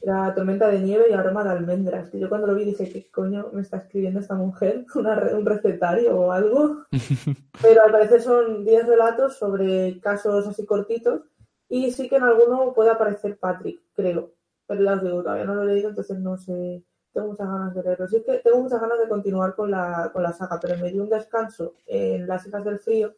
[0.00, 2.10] Era Tormenta de Nieve y Aroma de Almendras.
[2.10, 4.84] Que yo cuando lo vi dije, ¿qué coño me está escribiendo esta mujer?
[4.94, 6.84] ¿Una ¿Un recetario o algo?
[7.62, 11.22] Pero al parecer son 10 relatos sobre casos así cortitos.
[11.68, 14.32] Y sí que en alguno puede aparecer Patrick, creo.
[14.66, 16.82] Pero ya os digo, todavía no lo he leído, entonces no sé.
[17.18, 18.06] Tengo muchas ganas de leerlo.
[18.06, 21.00] Sí que tengo muchas ganas de continuar con la, con la saga, pero me di
[21.00, 23.12] un descanso en Las Hijas del Frío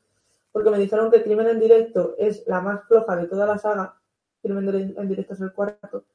[0.52, 4.00] porque me dijeron que Crimen en Directo es la más floja de toda la saga.
[4.40, 6.06] Crimen en Directo es el cuarto.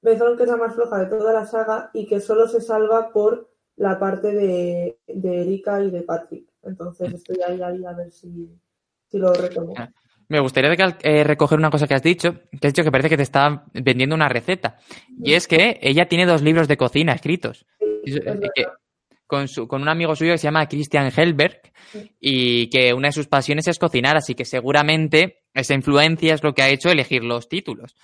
[0.00, 2.62] Me dijeron que es la más floja de toda la saga y que solo se
[2.62, 6.48] salva por la parte de, de Erika y de Patrick.
[6.62, 8.58] Entonces estoy ahí, ahí a ver si,
[9.06, 9.74] si lo retomo.
[10.28, 10.70] Me gustaría
[11.02, 13.64] eh, recoger una cosa que has dicho, que has dicho que parece que te está
[13.72, 14.76] vendiendo una receta.
[15.22, 17.66] Y es que ella tiene dos libros de cocina escritos.
[19.26, 21.60] Con, su- con un amigo suyo que se llama Christian Helberg
[22.18, 26.54] y que una de sus pasiones es cocinar, así que seguramente esa influencia es lo
[26.54, 27.94] que ha hecho elegir los títulos.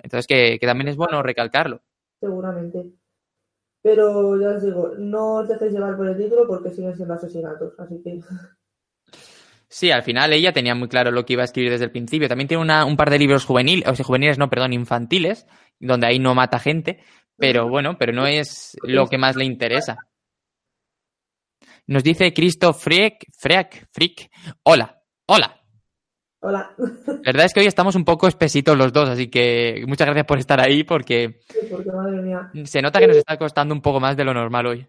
[0.00, 1.82] Entonces que, que también es bueno recalcarlo.
[2.20, 2.84] seguramente.
[3.82, 7.74] Pero ya os digo, no os dejéis llevar por el título porque siguen siendo asesinatos.
[7.78, 8.20] Así que
[9.70, 12.28] Sí, al final ella tenía muy claro lo que iba a escribir desde el principio.
[12.28, 15.46] También tiene una- un par de libros juveniles, o sea, juveniles, no, perdón, infantiles,
[15.78, 17.00] donde ahí no mata gente,
[17.36, 19.98] pero bueno, pero no es lo que más le interesa.
[21.86, 24.30] Nos dice Cristo Freak, Freak, Freak,
[24.62, 25.60] hola, hola.
[26.40, 26.74] hola.
[26.78, 30.26] La verdad es que hoy estamos un poco espesitos los dos, así que muchas gracias
[30.26, 32.50] por estar ahí porque Sí, porque madre mía.
[32.64, 34.86] se nota que nos está costando un poco más de lo normal hoy.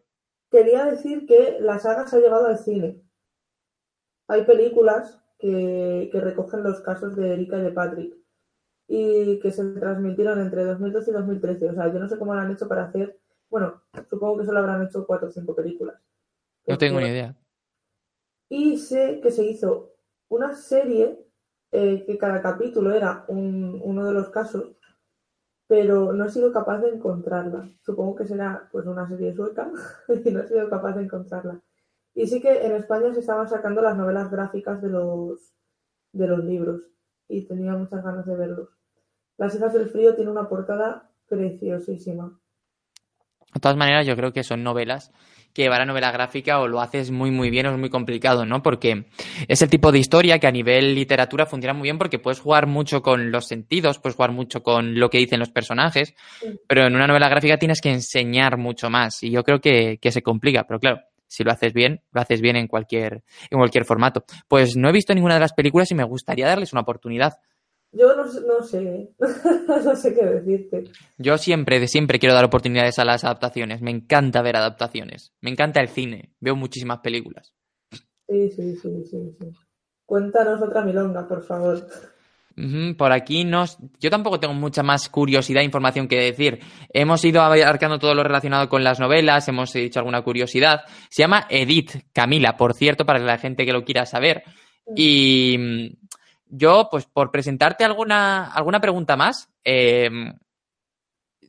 [0.51, 2.95] Quería decir que la saga se ha llevado al cine.
[4.29, 8.15] Hay películas que, que recogen los casos de Erika y de Patrick
[8.87, 11.69] y que se transmitieron entre 2012 y 2013.
[11.69, 13.19] O sea, yo no sé cómo lo han hecho para hacer.
[13.49, 15.95] Bueno, supongo que solo habrán hecho cuatro o cinco películas.
[16.67, 17.35] No tengo ni idea.
[18.49, 19.93] Y sé que se hizo
[20.29, 21.25] una serie
[21.71, 24.75] eh, que cada capítulo era un- uno de los casos,
[25.67, 27.69] pero no he sido capaz de encontrarla.
[27.81, 29.71] Supongo que será pues una serie sueca
[30.25, 31.61] y no he sido capaz de encontrarla.
[32.19, 35.53] Y sí que en España se estaban sacando las novelas gráficas de los,
[36.11, 36.81] de los libros
[37.29, 38.67] y tenía muchas ganas de verlos.
[39.37, 42.37] Las hijas del frío tiene una portada preciosísima.
[43.53, 45.13] De todas maneras, yo creo que son novelas
[45.53, 48.45] que llevar a novela gráfica o lo haces muy muy bien o es muy complicado,
[48.45, 48.61] ¿no?
[48.61, 49.05] Porque
[49.47, 52.67] es el tipo de historia que a nivel literatura funciona muy bien porque puedes jugar
[52.67, 56.59] mucho con los sentidos, puedes jugar mucho con lo que dicen los personajes, Sí.
[56.67, 60.11] pero en una novela gráfica tienes que enseñar mucho más y yo creo que, que
[60.11, 60.99] se complica, pero claro,
[61.29, 64.25] si lo haces bien, lo haces bien en cualquier, en cualquier formato.
[64.47, 67.37] Pues no he visto ninguna de las películas y me gustaría darles una oportunidad.
[67.91, 69.09] Yo no, no sé,
[69.67, 70.91] no sé qué decirte.
[71.17, 73.81] Yo siempre, de siempre quiero dar oportunidades a las adaptaciones.
[73.81, 75.33] Me encanta ver adaptaciones.
[75.41, 76.33] Me encanta el cine.
[76.39, 77.53] Veo muchísimas películas.
[78.27, 79.51] Sí, sí, sí, sí, sí.
[80.05, 81.87] Cuéntanos otra milonga, por favor.
[82.97, 83.65] Por aquí no.
[83.99, 86.59] Yo tampoco tengo mucha más curiosidad e información que decir.
[86.91, 90.81] Hemos ido abarcando todo lo relacionado con las novelas, hemos dicho alguna curiosidad.
[91.09, 94.43] Se llama Edith Camila, por cierto, para la gente que lo quiera saber.
[94.87, 94.93] Mm.
[94.97, 95.87] Y mm,
[96.49, 100.33] yo, pues por presentarte alguna, alguna pregunta más, em,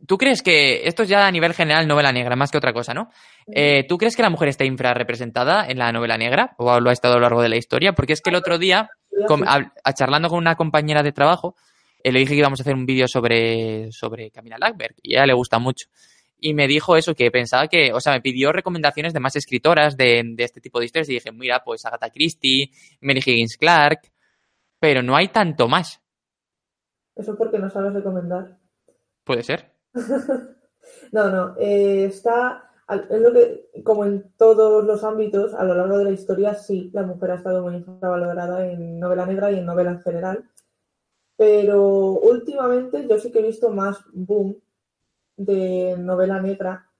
[0.06, 2.94] ¿tú crees que esto es ya a nivel general novela negra, más que otra cosa,
[2.94, 3.10] ¿no?
[3.48, 3.52] Mm.
[3.56, 6.92] Eh, ¿Tú crees que la mujer está infrarrepresentada en la novela negra o lo ha
[6.92, 7.94] estado a lo largo de la historia?
[7.94, 8.90] Porque es que el otro día
[9.46, 11.56] a, charlando con una compañera de trabajo,
[12.02, 15.18] eh, le dije que íbamos a hacer un vídeo sobre, sobre Camila Lackberg y a
[15.18, 15.88] ella le gusta mucho.
[16.38, 19.96] Y me dijo eso, que pensaba que, o sea, me pidió recomendaciones de más escritoras
[19.96, 22.70] de, de este tipo de historias y dije, mira, pues Agatha Christie,
[23.02, 24.00] Mary Higgins Clark,
[24.78, 26.00] pero no hay tanto más.
[27.14, 28.58] Eso porque no sabes recomendar.
[29.24, 29.74] Puede ser.
[31.12, 35.98] no, no, eh, está es lo que, como en todos los ámbitos, a lo largo
[35.98, 39.66] de la historia, sí, la mujer ha estado muy infravalorada en novela negra y en
[39.66, 40.50] novela en general.
[41.36, 44.60] Pero últimamente yo sí que he visto más boom
[45.36, 46.90] de novela negra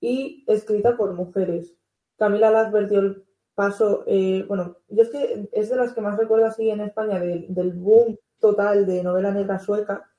[0.00, 1.74] y escrita por mujeres.
[2.16, 6.18] Camila Lackberg dio el paso, eh, bueno, yo es que es de las que más
[6.18, 10.10] recuerdo así en España del boom total de novela negra sueca.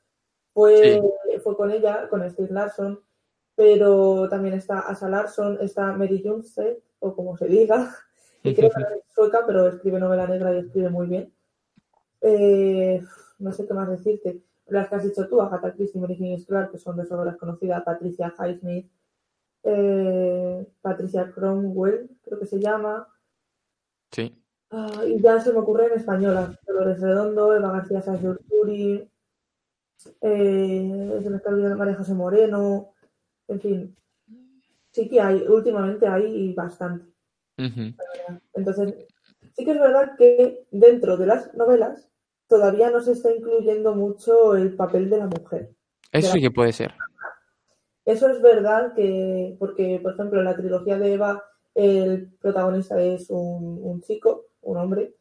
[0.54, 1.02] Fue,
[1.44, 3.00] fue con ella, con Steve Larson,
[3.58, 7.92] pero también está Asa Larson, está Mary Junstead, o como se diga,
[8.44, 11.34] que creo que es sueca, pero escribe novela negra y escribe muy bien.
[12.22, 13.02] Eh,
[13.40, 14.44] no sé qué más decirte.
[14.68, 17.36] Las que has dicho tú, Agatha Christie y Mary Higgins Clark, que son de sobras
[17.38, 18.92] conocidas, Patricia Highsmith,
[19.64, 23.08] eh, Patricia Cromwell, creo que se llama.
[24.12, 24.40] Sí.
[24.70, 26.56] Ah, y ya se me ocurre en española.
[26.68, 29.10] Dolores Redondo, Eva García Sánchez Turi,
[30.22, 32.94] eh, se me está olvidando María José Moreno,
[33.48, 33.96] en fin,
[34.92, 37.06] sí que hay, últimamente hay bastante.
[38.54, 38.94] Entonces,
[39.54, 42.08] sí que es verdad que dentro de las novelas
[42.48, 45.72] todavía no se está incluyendo mucho el papel de la mujer.
[46.12, 46.94] Eso sí que puede ser.
[48.06, 51.44] Eso es verdad que, porque, por ejemplo, en la trilogía de Eva,
[51.76, 55.14] el protagonista es un, chico, un hombre.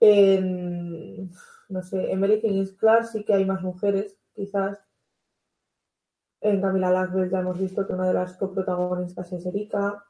[0.00, 1.30] En,
[1.68, 4.78] no sé, en Mary is Clark sí que hay más mujeres, quizás,
[6.40, 10.04] en Camila Lackberg ya hemos visto que una de las coprotagonistas es Erika.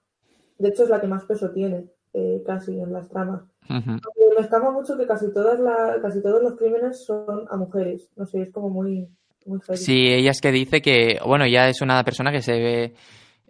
[0.58, 3.42] De hecho, es la que más peso tiene eh, casi en las tramas.
[3.68, 8.08] Me escapa mucho que casi todas la, casi todos los crímenes son a mujeres.
[8.16, 9.08] No sé, es como muy,
[9.44, 12.94] muy Sí, ella es que dice que, bueno, ya es una persona que se ve.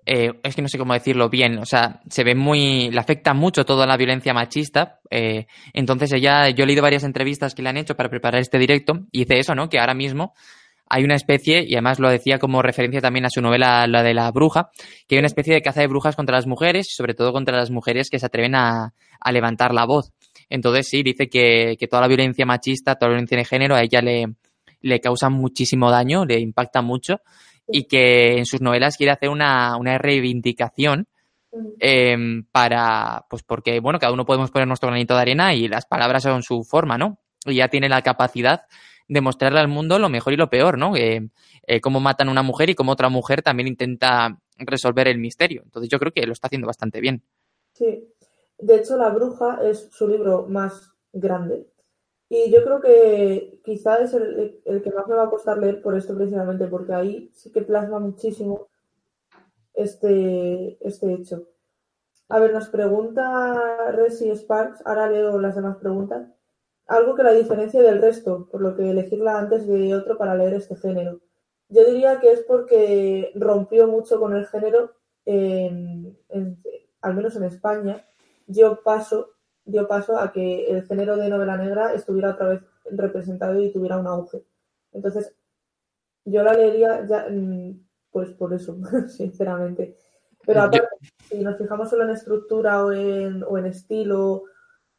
[0.08, 3.34] Eh, es que no sé cómo decirlo bien, o sea, se ve muy, le afecta
[3.34, 5.00] mucho toda la violencia machista.
[5.10, 8.58] Eh, entonces ella, yo he leído varias entrevistas que le han hecho para preparar este
[8.58, 9.68] directo y dice eso, ¿no?
[9.68, 10.32] Que ahora mismo
[10.88, 14.14] hay una especie, y además lo decía como referencia también a su novela, la de
[14.14, 14.70] la bruja,
[15.06, 17.70] que hay una especie de caza de brujas contra las mujeres, sobre todo contra las
[17.70, 18.92] mujeres que se atreven a,
[19.32, 20.12] levantar la voz.
[20.48, 24.00] Entonces sí, dice que, toda la violencia machista, toda la violencia de género a ella
[24.00, 24.34] le,
[24.80, 27.20] le causa muchísimo daño, le impacta mucho
[27.68, 31.08] y que en sus novelas quiere hacer una, una reivindicación
[31.80, 35.86] em, para, pues porque, bueno, cada uno podemos poner nuestro granito de arena y las
[35.86, 37.18] palabras son su forma, ¿no?
[37.44, 38.62] Y ya tiene la capacidad
[39.08, 40.96] demostrarle al mundo lo mejor y lo peor, ¿no?
[40.96, 41.30] Eh,
[41.80, 45.62] cómo matan a una mujer y cómo otra mujer también intenta resolver el misterio.
[45.64, 47.22] Entonces yo creo que lo está haciendo bastante bien.
[47.72, 48.08] Sí,
[48.58, 51.66] de hecho La Bruja es su libro más grande
[52.28, 55.96] y yo creo que quizá es el, que más me va a costar leer por
[55.96, 58.68] esto precisamente, porque ahí sí que plasma muchísimo
[59.74, 61.48] este, este hecho.
[62.28, 66.35] A ver, nos pregunta Resi Sparks, ahora leo las demás preguntas
[66.86, 70.54] algo que la diferencia del resto, por lo que elegirla antes de otro para leer
[70.54, 71.20] este género.
[71.68, 74.92] Yo diría que es porque rompió mucho con el género,
[75.26, 78.06] al menos en España,
[78.46, 79.30] dio paso,
[79.64, 83.98] dio paso a que el género de novela negra estuviera otra vez representado y tuviera
[83.98, 84.44] un auge.
[84.92, 85.34] Entonces,
[86.24, 87.80] yo la leería ya, mm,
[88.12, 89.96] pues por eso, sinceramente.
[90.44, 90.88] Pero aparte,
[91.28, 94.44] si nos fijamos solo en estructura o en, o en estilo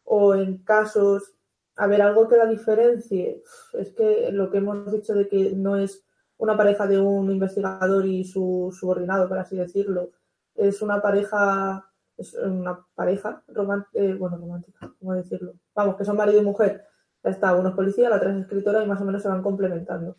[0.03, 1.36] o en casos,
[1.77, 5.77] a ver, algo que la diferencie es que lo que hemos dicho de que no
[5.77, 6.03] es
[6.37, 10.11] una pareja de un investigador y su subordinado, por así decirlo,
[10.55, 11.85] es una pareja,
[12.17, 15.53] es una pareja romántica, eh, bueno, romántica, ¿cómo decirlo?
[15.75, 16.83] Vamos, que son marido y mujer.
[17.23, 19.43] Ya está, uno es policía, la otra es escritora y más o menos se van
[19.43, 20.17] complementando.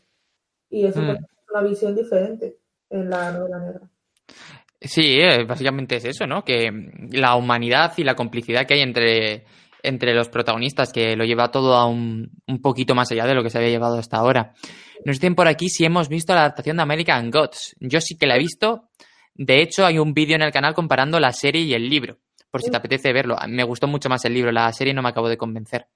[0.71, 1.11] Y eso mm.
[1.11, 1.19] es
[1.51, 2.59] una visión diferente
[2.91, 3.91] en la novela negra.
[4.81, 6.45] Sí, eh, básicamente es eso, ¿no?
[6.45, 6.71] Que
[7.11, 9.45] la humanidad y la complicidad que hay entre
[9.83, 13.43] entre los protagonistas, que lo lleva todo a un, un poquito más allá de lo
[13.43, 14.55] que se había llevado hasta ahora.
[15.05, 17.77] Nos dicen por aquí si hemos visto la adaptación de American Gods.
[17.81, 18.89] Yo sí que la he visto.
[19.35, 22.19] De hecho, hay un vídeo en el canal comparando la serie y el libro,
[22.51, 23.37] por si te apetece verlo.
[23.49, 25.87] Me gustó mucho más el libro, la serie no me acabó de convencer.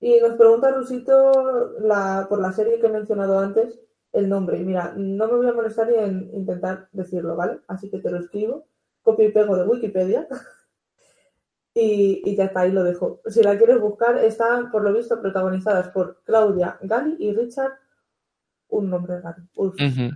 [0.00, 3.78] Y nos pregunta Rusito la, por la serie que he mencionado antes,
[4.12, 4.58] el nombre.
[4.58, 7.60] Y mira, no me voy a molestar ni en intentar decirlo, ¿vale?
[7.68, 8.66] Así que te lo escribo,
[9.02, 10.26] copio y pego de Wikipedia
[11.80, 13.20] y, y ya está, ahí lo dejo.
[13.26, 17.72] Si la quieres buscar, están, por lo visto, protagonizadas por Claudia Gali y Richard,
[18.68, 19.42] un nombre raro.
[19.54, 20.10] Ujú.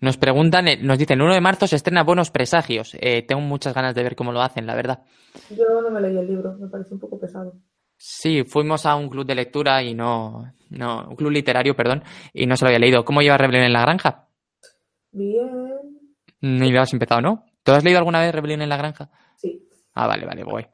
[0.00, 2.96] Nos preguntan, eh, nos dicen, el 1 de marzo se estrena Buenos Presagios.
[3.00, 5.00] Eh, tengo muchas ganas de ver cómo lo hacen, la verdad.
[5.50, 7.54] Yo no me leí el libro, me parece un poco pesado.
[7.96, 12.46] Sí, fuimos a un club de lectura y no, no, un club literario, perdón, y
[12.46, 13.04] no se lo había leído.
[13.04, 14.26] ¿Cómo lleva Rebelión en la Granja?
[15.12, 15.98] Bien,
[16.40, 17.44] Ni lo has empezado, ¿no?
[17.62, 19.10] ¿Tú has leído alguna vez Rebelión en la Granja?
[19.36, 19.66] sí.
[19.92, 20.66] Ah, vale, vale, voy.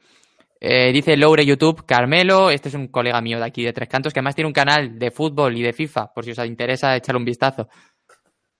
[0.58, 4.12] Eh, dice Loure YouTube, Carmelo, este es un colega mío de aquí de Tres Cantos,
[4.12, 7.18] que además tiene un canal de fútbol y de FIFA, por si os interesa echarle
[7.18, 7.68] un vistazo.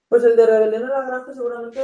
[0.08, 1.80] Pues el de Rebelión en la Granja seguramente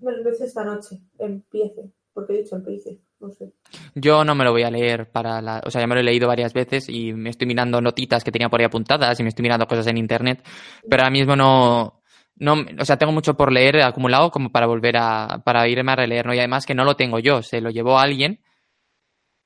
[0.00, 0.98] me lo empiece esta noche.
[1.18, 3.52] Empiece, porque he dicho empiece, no sé.
[3.94, 5.62] Yo no me lo voy a leer para la...
[5.64, 8.30] O sea, ya me lo he leído varias veces y me estoy mirando notitas que
[8.30, 10.46] tenía por ahí apuntadas y me estoy mirando cosas en internet,
[10.88, 12.02] pero ahora mismo no...
[12.36, 15.42] no o sea, tengo mucho por leer acumulado como para volver a...
[15.44, 16.34] para irme a releer, ¿no?
[16.34, 18.40] Y además que no lo tengo yo, se lo llevó alguien,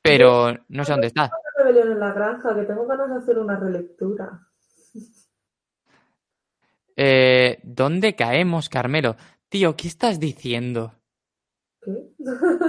[0.05, 1.31] pero no sé dónde está.
[1.57, 4.39] Rebelión en la Granja, que tengo ganas de hacer una relectura.
[6.95, 9.17] Eh, ¿Dónde caemos, Carmelo?
[9.49, 10.93] Tío, ¿qué estás diciendo?
[11.81, 11.93] ¿Qué?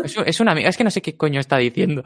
[0.05, 2.03] Es, es una amiga, es que no sé qué coño está diciendo.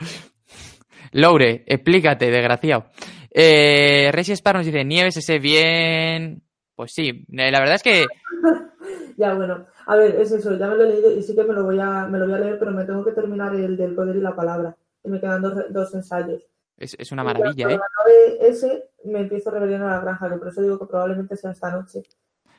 [1.11, 2.85] Loure, explícate, desgraciado.
[3.29, 6.41] Eh, Resi Spar nos dice, Nieves ese bien.
[6.75, 8.05] Pues sí, eh, la verdad es que
[9.17, 9.67] Ya, bueno.
[9.85, 11.79] A ver, es eso, ya me lo he leído y sí que me lo voy
[11.79, 14.21] a, me lo voy a leer, pero me tengo que terminar el del poder y
[14.21, 14.75] la palabra.
[15.09, 16.43] Me quedan dos, dos ensayos.
[16.77, 17.79] es, es una maravilla, Y ¿eh?
[18.41, 21.71] ese, me empiezo Rebelión a la Granja, que por eso digo que probablemente sea esta
[21.71, 22.03] noche.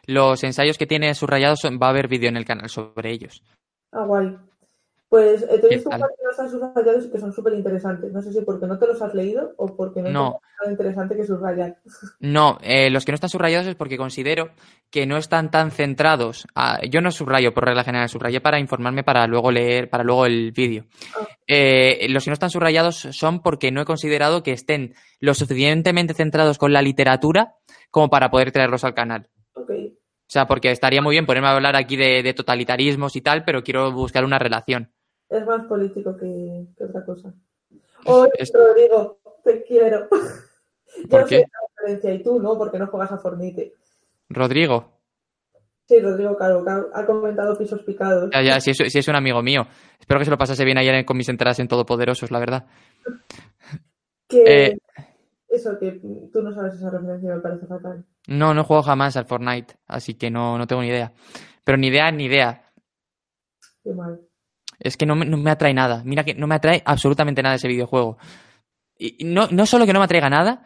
[0.06, 3.42] Los ensayos que tiene subrayados son- va a haber vídeo en el canal sobre ellos.
[3.92, 4.36] Ah, guay.
[5.11, 6.01] Pues eh, te he ¿Qué visto un tal?
[6.03, 8.12] par que no están subrayados y que son súper interesantes.
[8.12, 10.27] No sé si porque no te los has leído o porque no, No.
[10.29, 11.77] encuentras nada interesante que subrayar.
[12.20, 14.51] No, eh, los que no están subrayados es porque considero
[14.88, 16.46] que no están tan centrados.
[16.55, 20.27] a- yo no subrayo por regla general, subrayé para informarme para luego leer, para luego
[20.27, 20.85] el vídeo.
[21.18, 21.27] Ah.
[21.49, 26.14] Eh, los que no están subrayados son porque no he considerado que estén lo suficientemente
[26.14, 27.57] centrados con la literatura
[27.90, 29.29] como para poder traerlos al canal.
[29.57, 33.42] O sea, porque estaría muy bien ponerme a hablar aquí de, de totalitarismos y tal,
[33.44, 34.92] pero quiero buscar una relación.
[35.30, 37.32] Es más político que, que otra cosa.
[38.04, 40.08] Oye, es- Rodrigo, te quiero.
[41.10, 41.44] ¿Por Yo qué?
[41.78, 43.74] referencia y tú no, porque no juegas a Fornite.
[44.28, 44.98] Rodrigo,
[45.86, 48.30] Sí, Rodrigo, claro, ha, ha comentado pisos picados.
[48.32, 49.66] ya, ya, si es, si es un amigo mío.
[49.98, 52.66] Espero que se lo pasase bien ayer con mis entradas en Todopoderosos, la verdad.
[54.28, 54.78] Que Eh.
[55.48, 56.00] eso, que
[56.32, 58.04] tú no sabes esa referencia, me parece fatal.
[58.28, 61.12] No, no juego jamás al Fortnite, así que no, no tengo ni idea.
[61.64, 62.70] Pero ni idea, ni idea.
[63.82, 64.20] Qué mal.
[64.80, 66.02] Es que no me, no me atrae nada.
[66.04, 68.18] Mira que no me atrae absolutamente nada ese videojuego.
[68.98, 70.62] Y no, no solo que no me atraiga nada,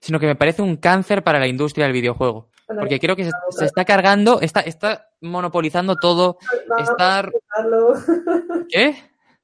[0.00, 2.48] sino que me parece un cáncer para la industria del videojuego.
[2.66, 6.38] Porque creo que se, se está cargando, está, está monopolizando todo.
[8.68, 8.96] ¿Qué?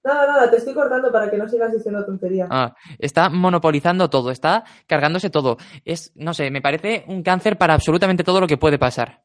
[0.04, 2.48] Nada, nada, te estoy cortando para que no sigas diciendo tonterías.
[2.50, 5.58] Ah, está monopolizando todo, está cargándose todo.
[5.84, 9.22] Es, no sé, me parece un cáncer para absolutamente todo lo que puede pasar.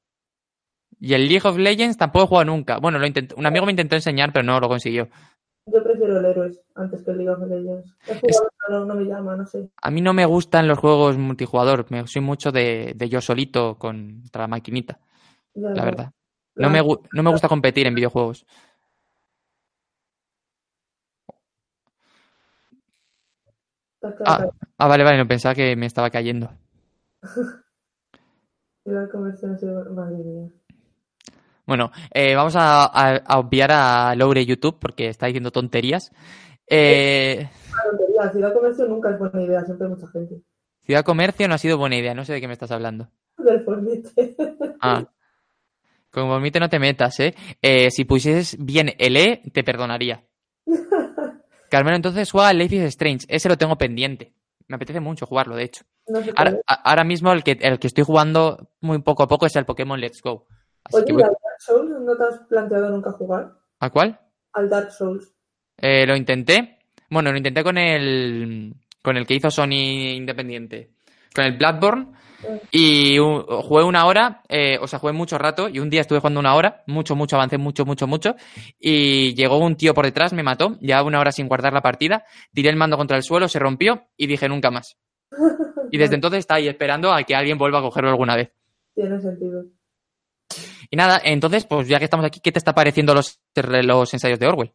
[0.99, 2.77] Y el League of Legends tampoco he jugado nunca.
[2.79, 5.09] Bueno, lo intentó- un amigo me intentó enseñar, pero no lo consiguió.
[5.67, 7.93] Yo prefiero el Héroes antes que el League of Legends.
[8.67, 9.69] Pero no me llama, no sé.
[9.81, 13.77] A mí no me gustan los juegos multijugador, me soy mucho de, de yo solito
[13.77, 14.99] contra la maquinita,
[15.53, 16.11] Ya, la verdad.
[16.55, 18.45] No me, gu- no me gusta competir en videojuegos.
[24.25, 26.49] Ah, ah, vale, vale, no pensaba que me estaba cayendo.
[28.85, 30.49] Madre mía.
[31.67, 36.11] Bueno, eh, vamos a, a- a obviar a Loure YouTube porque está diciendo tonterías.
[36.69, 38.31] Eh, Una tontería.
[38.31, 40.41] Ciudad Comercio nunca es buena idea, siempre hay mucha gente.
[40.83, 43.09] Ciudad Comercio no ha sido buena idea, no sé de qué me estás hablando.
[43.37, 44.09] Del Fornite.
[44.81, 45.05] Ah,
[46.11, 47.35] con Vomite no te metas, ¿eh?
[47.61, 50.23] Eh, Si pusieses bien el E, te perdonaría.
[51.69, 53.25] Carmelo, entonces juega Life is Strange.
[53.27, 54.33] Ese lo tengo pendiente.
[54.67, 55.83] Me apetece mucho jugarlo, de hecho.
[56.07, 56.31] No sé
[56.67, 59.99] Ahora, mismo el que, el que estoy jugando muy poco a poco es el Pokémon
[59.99, 60.47] Let's Go.
[60.83, 63.53] Así Oye, que ¿y voy- al Dark Souls no te has planteado nunca jugar?
[63.79, 64.19] ¿A cuál?
[64.53, 65.33] Al Dark Souls.
[65.77, 66.79] Eh, lo intenté.
[67.09, 70.91] Bueno, lo intenté con el con el que hizo Sony Independiente.
[71.33, 72.07] Con el Bloodborne.
[72.71, 76.19] Y uh, jugué una hora, eh, o sea, jugué mucho rato y un día estuve
[76.19, 78.35] jugando una hora, mucho, mucho, avancé mucho, mucho, mucho.
[78.79, 82.25] Y llegó un tío por detrás, me mató, llevaba una hora sin guardar la partida,
[82.53, 84.97] tiré el mando contra el suelo, se rompió y dije nunca más.
[85.89, 88.51] Y desde entonces está ahí esperando a que alguien vuelva a cogerlo alguna vez.
[88.93, 89.63] Tiene sentido.
[90.89, 94.39] Y nada, entonces, pues ya que estamos aquí, ¿qué te está pareciendo los, los ensayos
[94.39, 94.73] de Orwell?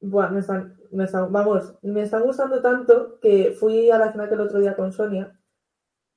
[0.00, 4.32] Bueno, me están, me están, vamos, me están gustando tanto que fui a la FNAC
[4.32, 5.38] el otro día con Sonia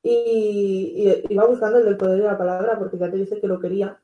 [0.04, 0.94] y,
[1.30, 3.60] y iba buscando el del poder de la palabra porque ya te dice que lo
[3.60, 4.00] quería.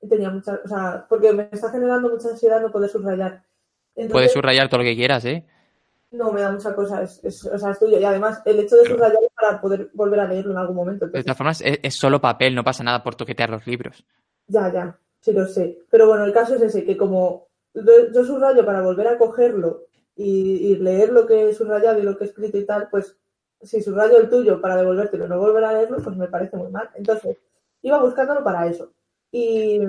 [0.00, 3.44] Y tenía mucha, o sea, porque me está generando mucha ansiedad no poder subrayar.
[3.94, 5.46] Entonces, Puedes subrayar todo lo que quieras, ¿eh?
[6.16, 7.98] No, me da mucha cosa, es, es, o sea, es tuyo.
[7.98, 11.06] Y además, el hecho de subrayarlo para poder volver a leerlo en algún momento.
[11.06, 14.04] De todas formas, es, es, solo papel, no pasa nada por toquetear los libros.
[14.46, 15.78] Ya, ya, sí lo sé.
[15.90, 20.72] Pero bueno, el caso es ese, que como yo subrayo para volver a cogerlo y,
[20.72, 23.18] y, leer lo que he subrayado y lo que he escrito y tal, pues
[23.60, 26.70] si subrayo el tuyo para devolvértelo y no volver a leerlo, pues me parece muy
[26.70, 26.90] mal.
[26.94, 27.36] Entonces,
[27.82, 28.92] iba buscándolo para eso.
[29.30, 29.80] Y,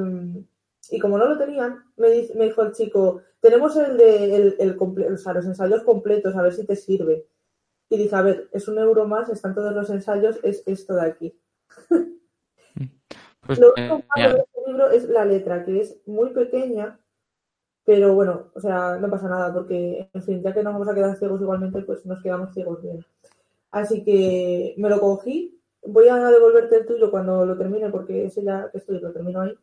[0.89, 4.55] y como no lo tenían, me, dice, me dijo el chico, tenemos el de el,
[4.59, 7.25] el o sea, los ensayos completos, a ver si te sirve.
[7.89, 11.05] Y dije, a ver, es un euro más, están todos los ensayos, es esto de
[11.05, 11.39] aquí.
[13.45, 16.99] Pues, lo único malo de este libro es la letra, que es muy pequeña
[17.87, 20.93] pero bueno, o sea, no pasa nada porque, en fin, ya que nos vamos a
[20.93, 23.05] quedar ciegos igualmente, pues nos quedamos ciegos bien.
[23.71, 25.57] Así que me lo cogí.
[25.83, 29.39] Voy a devolverte el tuyo cuando lo termine porque ese ya que estoy, lo termino
[29.39, 29.57] ahí.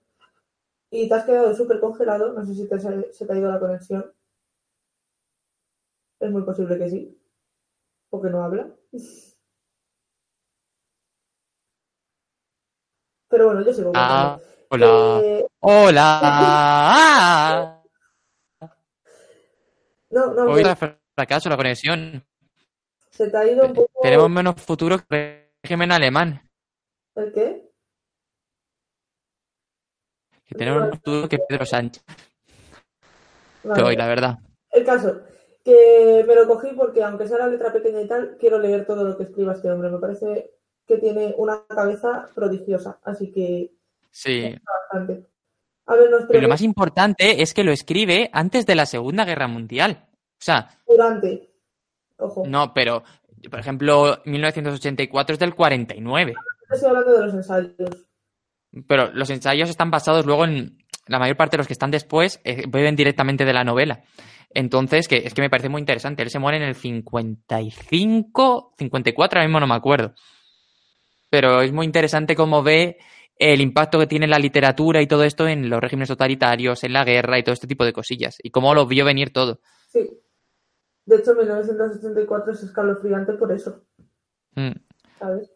[0.97, 2.32] Y te has quedado súper congelado.
[2.32, 4.14] No sé si te, se te ha ido la conexión.
[6.20, 7.20] Es muy posible que sí.
[8.09, 8.70] Porque no habla.
[13.28, 13.90] Pero bueno, yo sigo.
[13.92, 14.38] Ah,
[14.70, 15.20] hola.
[15.24, 15.45] Eh...
[15.61, 16.11] Hola.
[20.11, 20.45] No, no.
[20.45, 20.62] Hoy
[21.16, 22.24] fracaso la conexión.
[23.11, 24.01] Se te ha ido un poco.
[24.01, 26.49] Tenemos menos futuro que el régimen alemán.
[27.16, 27.63] ¿El qué?
[30.57, 32.05] Tenemos menos futuro que Pedro Sánchez.
[33.64, 33.82] Vale.
[33.82, 34.38] Hoy, la verdad.
[34.70, 35.20] El caso,
[35.64, 39.05] que me lo cogí porque aunque sea la letra pequeña y tal, quiero leer todo
[39.05, 39.90] lo que escriba este hombre.
[39.90, 40.50] Me parece
[40.86, 43.72] que tiene una cabeza prodigiosa, así que
[44.11, 44.55] sí.
[44.64, 45.26] bastante.
[45.86, 49.48] A ver, Pero lo más importante es que lo escribe antes de la Segunda Guerra
[49.48, 50.07] Mundial.
[50.09, 50.70] O sea.
[50.86, 51.50] Durante.
[52.16, 52.44] Ojo.
[52.46, 53.02] No, pero,
[53.50, 56.34] por ejemplo, 1984 es del 49.
[56.70, 58.07] Estoy hablando de los ensayos.
[58.89, 60.79] Pero los ensayos están basados luego en.
[61.07, 64.05] La mayor parte de los que están después eh, beben directamente de la novela.
[64.55, 66.22] Entonces, que es que me parece muy interesante.
[66.22, 70.14] Él se muere en el 55, 54, ahora mismo no me acuerdo.
[71.29, 72.97] Pero es muy interesante cómo ve
[73.37, 77.05] el impacto que tiene la literatura y todo esto en los regímenes totalitarios, en la
[77.05, 78.37] guerra y todo este tipo de cosillas.
[78.43, 79.61] Y cómo lo vio venir todo.
[79.89, 80.09] Sí.
[81.05, 83.83] De hecho, 1984 es escalofriante por eso.
[84.55, 84.72] Mm.
[85.18, 85.51] ¿Sabes?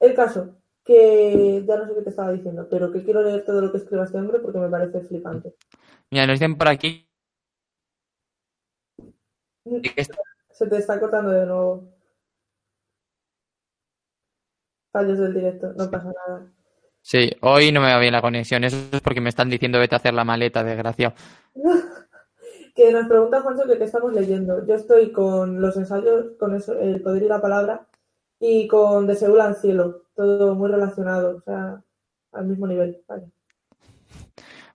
[0.00, 0.56] El caso,
[0.90, 3.78] que ya no sé qué te estaba diciendo, pero que quiero leer todo lo que
[3.78, 5.54] escriba este hombre porque me parece flipante.
[6.10, 7.08] Mira, nos dicen por aquí.
[10.50, 11.94] Se te está cortando de nuevo.
[14.90, 16.52] Fallos del directo, no pasa nada.
[17.02, 18.64] Sí, hoy no me va bien la conexión.
[18.64, 21.14] Eso es porque me están diciendo vete a hacer la maleta, desgraciado.
[22.74, 24.66] que nos pregunta Juancho que qué estamos leyendo.
[24.66, 27.86] Yo estoy con los ensayos, con eso, el poder y la palabra,
[28.40, 30.06] y con De Seúl al cielo.
[30.16, 31.82] Todo muy relacionado, o sea,
[32.32, 33.02] al mismo nivel.
[33.06, 33.30] Vale.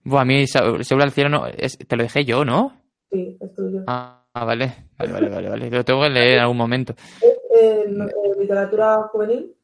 [0.04, 2.80] Bueno, a mí Seúl al cielo no, es, te lo dejé yo, ¿no?
[3.12, 3.84] Sí, es tuyo.
[3.88, 5.70] Ah, vale, vale, vale, vale, vale.
[5.72, 6.94] Lo tengo que leer en algún momento.
[7.22, 7.88] Es eh,
[8.40, 9.56] literatura juvenil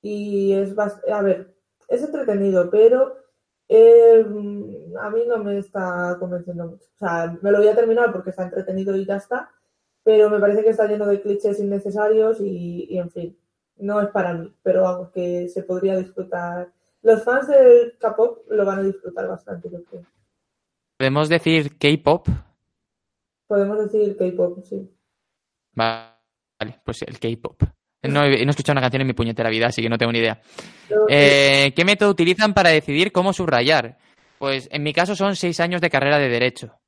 [0.00, 1.54] y es, a ver,
[1.88, 3.16] es entretenido, pero
[3.68, 4.24] eh,
[5.00, 6.88] a mí no me está convenciendo mucho.
[6.94, 9.50] O sea, me lo voy a terminar porque está entretenido y ya está,
[10.02, 13.38] pero me parece que está lleno de clichés innecesarios y, y en fin,
[13.82, 16.72] no es para mí, pero vamos, que se podría disfrutar.
[17.02, 20.06] Los fans del K-pop lo van a disfrutar bastante, yo creo.
[20.96, 22.28] ¿Podemos decir K-pop?
[23.48, 24.88] Podemos decir K-pop, sí.
[25.74, 27.60] Vale, pues el K-pop.
[28.02, 30.12] No, he, no he escuchado una canción en mi puñetera vida, así que no tengo
[30.12, 30.40] ni idea.
[31.08, 33.98] Eh, ¿Qué método utilizan para decidir cómo subrayar?
[34.38, 36.78] Pues en mi caso son seis años de carrera de Derecho.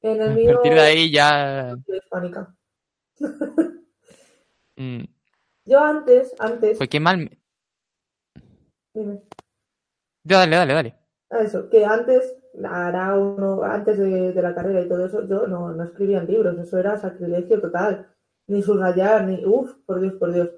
[0.00, 0.50] En el mío...
[0.50, 1.74] A partir de ahí ya...
[1.86, 2.54] Hispánica.
[4.76, 5.04] mm.
[5.64, 6.78] Yo antes, antes...
[6.78, 7.30] Fue qué mal...
[8.94, 9.22] Dime.
[10.24, 10.98] Dale, dale, dale.
[11.30, 15.72] Eso, que antes, hará uno, antes de, de, la carrera y todo eso, yo no,
[15.72, 18.12] no escribía en libros, eso era sacrilegio total
[18.46, 19.44] ni subrayar, ni.
[19.44, 20.50] Uf, por Dios, por Dios.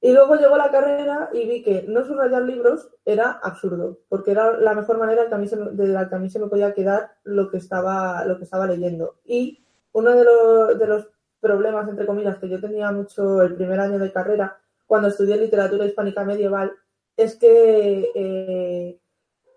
[0.00, 4.52] Y luego llegó la carrera y vi que no subrayar libros era absurdo, porque era
[4.58, 6.74] la mejor manera que a mí se, de la que a mí se me podía
[6.74, 9.16] quedar lo que estaba, lo que estaba leyendo.
[9.24, 11.08] Y uno de los, de los
[11.44, 15.84] problemas, entre comillas, que yo tenía mucho el primer año de carrera, cuando estudié literatura
[15.84, 16.72] hispánica medieval,
[17.16, 18.98] es que eh,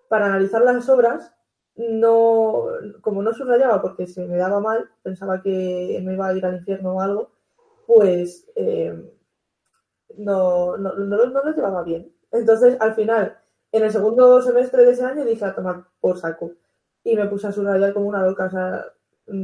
[0.09, 1.33] para analizar las obras,
[1.77, 2.65] no,
[3.01, 6.57] como no subrayaba porque se me daba mal, pensaba que me iba a ir al
[6.57, 7.31] infierno o algo,
[7.85, 8.93] pues eh,
[10.17, 12.11] no, no, no, no lo llevaba bien.
[12.31, 13.37] Entonces, al final,
[13.71, 16.51] en el segundo semestre de ese año dije a tomar por saco
[17.03, 18.45] y me puse a subrayar como una loca.
[18.45, 18.85] O sea,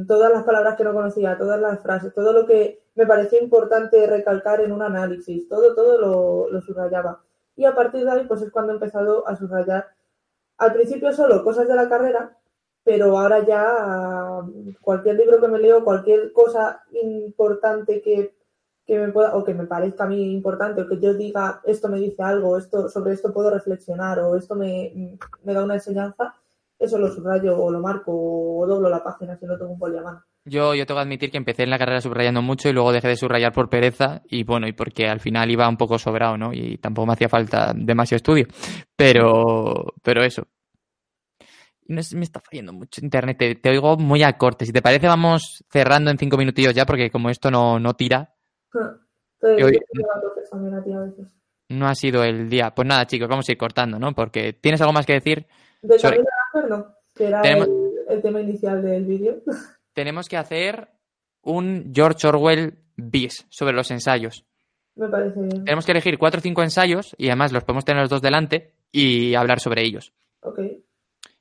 [0.08, 4.08] todas las palabras que no conocía, todas las frases, todo lo que me parecía importante
[4.08, 7.22] recalcar en un análisis, todo, todo lo, lo subrayaba.
[7.56, 9.88] Y a partir de ahí, pues es cuando he empezado a subrayar
[10.58, 12.38] al principio solo cosas de la carrera,
[12.84, 14.42] pero ahora ya
[14.82, 18.36] cualquier libro que me leo, cualquier cosa importante que,
[18.86, 21.88] que, me pueda, o que me parezca a mí importante, o que yo diga esto
[21.90, 26.36] me dice algo, esto, sobre esto puedo reflexionar, o esto me, me da una enseñanza,
[26.84, 29.98] eso lo subrayo o lo marco o doblo la página si no tengo un poli
[29.98, 30.24] a mano.
[30.46, 33.08] Yo, yo tengo que admitir que empecé en la carrera subrayando mucho y luego dejé
[33.08, 36.54] de subrayar por pereza y bueno, y porque al final iba un poco sobrado, ¿no?
[36.54, 38.48] Y tampoco me hacía falta demasiado estudio.
[38.96, 40.48] Pero, pero eso.
[41.88, 44.66] No sé, me está fallando mucho internet, te, te, oigo muy a corte.
[44.66, 48.34] Si te parece, vamos cerrando en cinco minutillos ya, porque como esto no, no tira.
[49.42, 49.80] Hoy,
[51.70, 52.74] no ha sido el día.
[52.74, 54.14] Pues nada, chicos, vamos a ir cortando, ¿no?
[54.14, 55.48] Porque ¿tienes algo más que decir?
[55.84, 56.24] De Sobre...
[56.68, 57.68] no, que era el,
[58.10, 59.42] el tema inicial del vídeo.
[59.94, 60.90] tenemos que hacer
[61.42, 64.46] un George Orwell bis sobre los ensayos.
[64.96, 65.66] Me parece bien.
[65.66, 68.74] Tenemos que elegir cuatro o cinco ensayos y además los podemos tener los dos delante
[68.92, 70.14] y hablar sobre ellos.
[70.42, 70.60] Ok.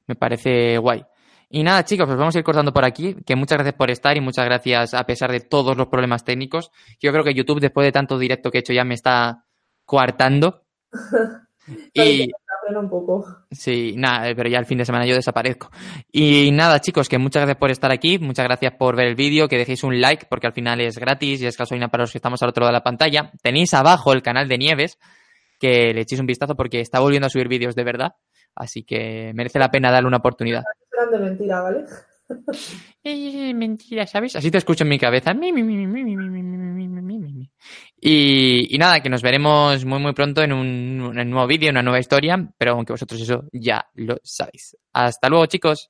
[0.07, 1.05] Me parece guay.
[1.51, 3.15] Y nada, chicos, pues vamos a ir cortando por aquí.
[3.27, 6.71] Que muchas gracias por estar y muchas gracias a pesar de todos los problemas técnicos.
[6.99, 9.45] Yo creo que YouTube, después de tanto directo que he hecho, ya me está
[9.85, 10.63] coartando.
[11.93, 12.31] y
[12.71, 13.25] un poco.
[13.51, 15.71] Sí, nada, pero ya el fin de semana yo desaparezco.
[16.11, 19.49] Y nada, chicos, que muchas gracias por estar aquí, muchas gracias por ver el vídeo,
[19.49, 22.19] que dejéis un like porque al final es gratis y es gasolina para los que
[22.19, 23.33] estamos al otro lado de la pantalla.
[23.43, 24.99] Tenéis abajo el canal de Nieves,
[25.59, 28.15] que le echéis un vistazo porque está volviendo a subir vídeos de verdad,
[28.55, 30.63] así que merece la pena darle una oportunidad.
[31.11, 31.85] de mentira, ¿vale?
[33.55, 34.37] mentira, ¿sabes?
[34.37, 35.33] Así te escucho en mi cabeza.
[38.05, 42.01] Y, nada, que nos veremos muy muy pronto en un, un nuevo vídeo, una nueva
[42.01, 44.77] historia, pero aunque vosotros eso ya lo sabéis.
[44.93, 45.89] Hasta luego, chicos.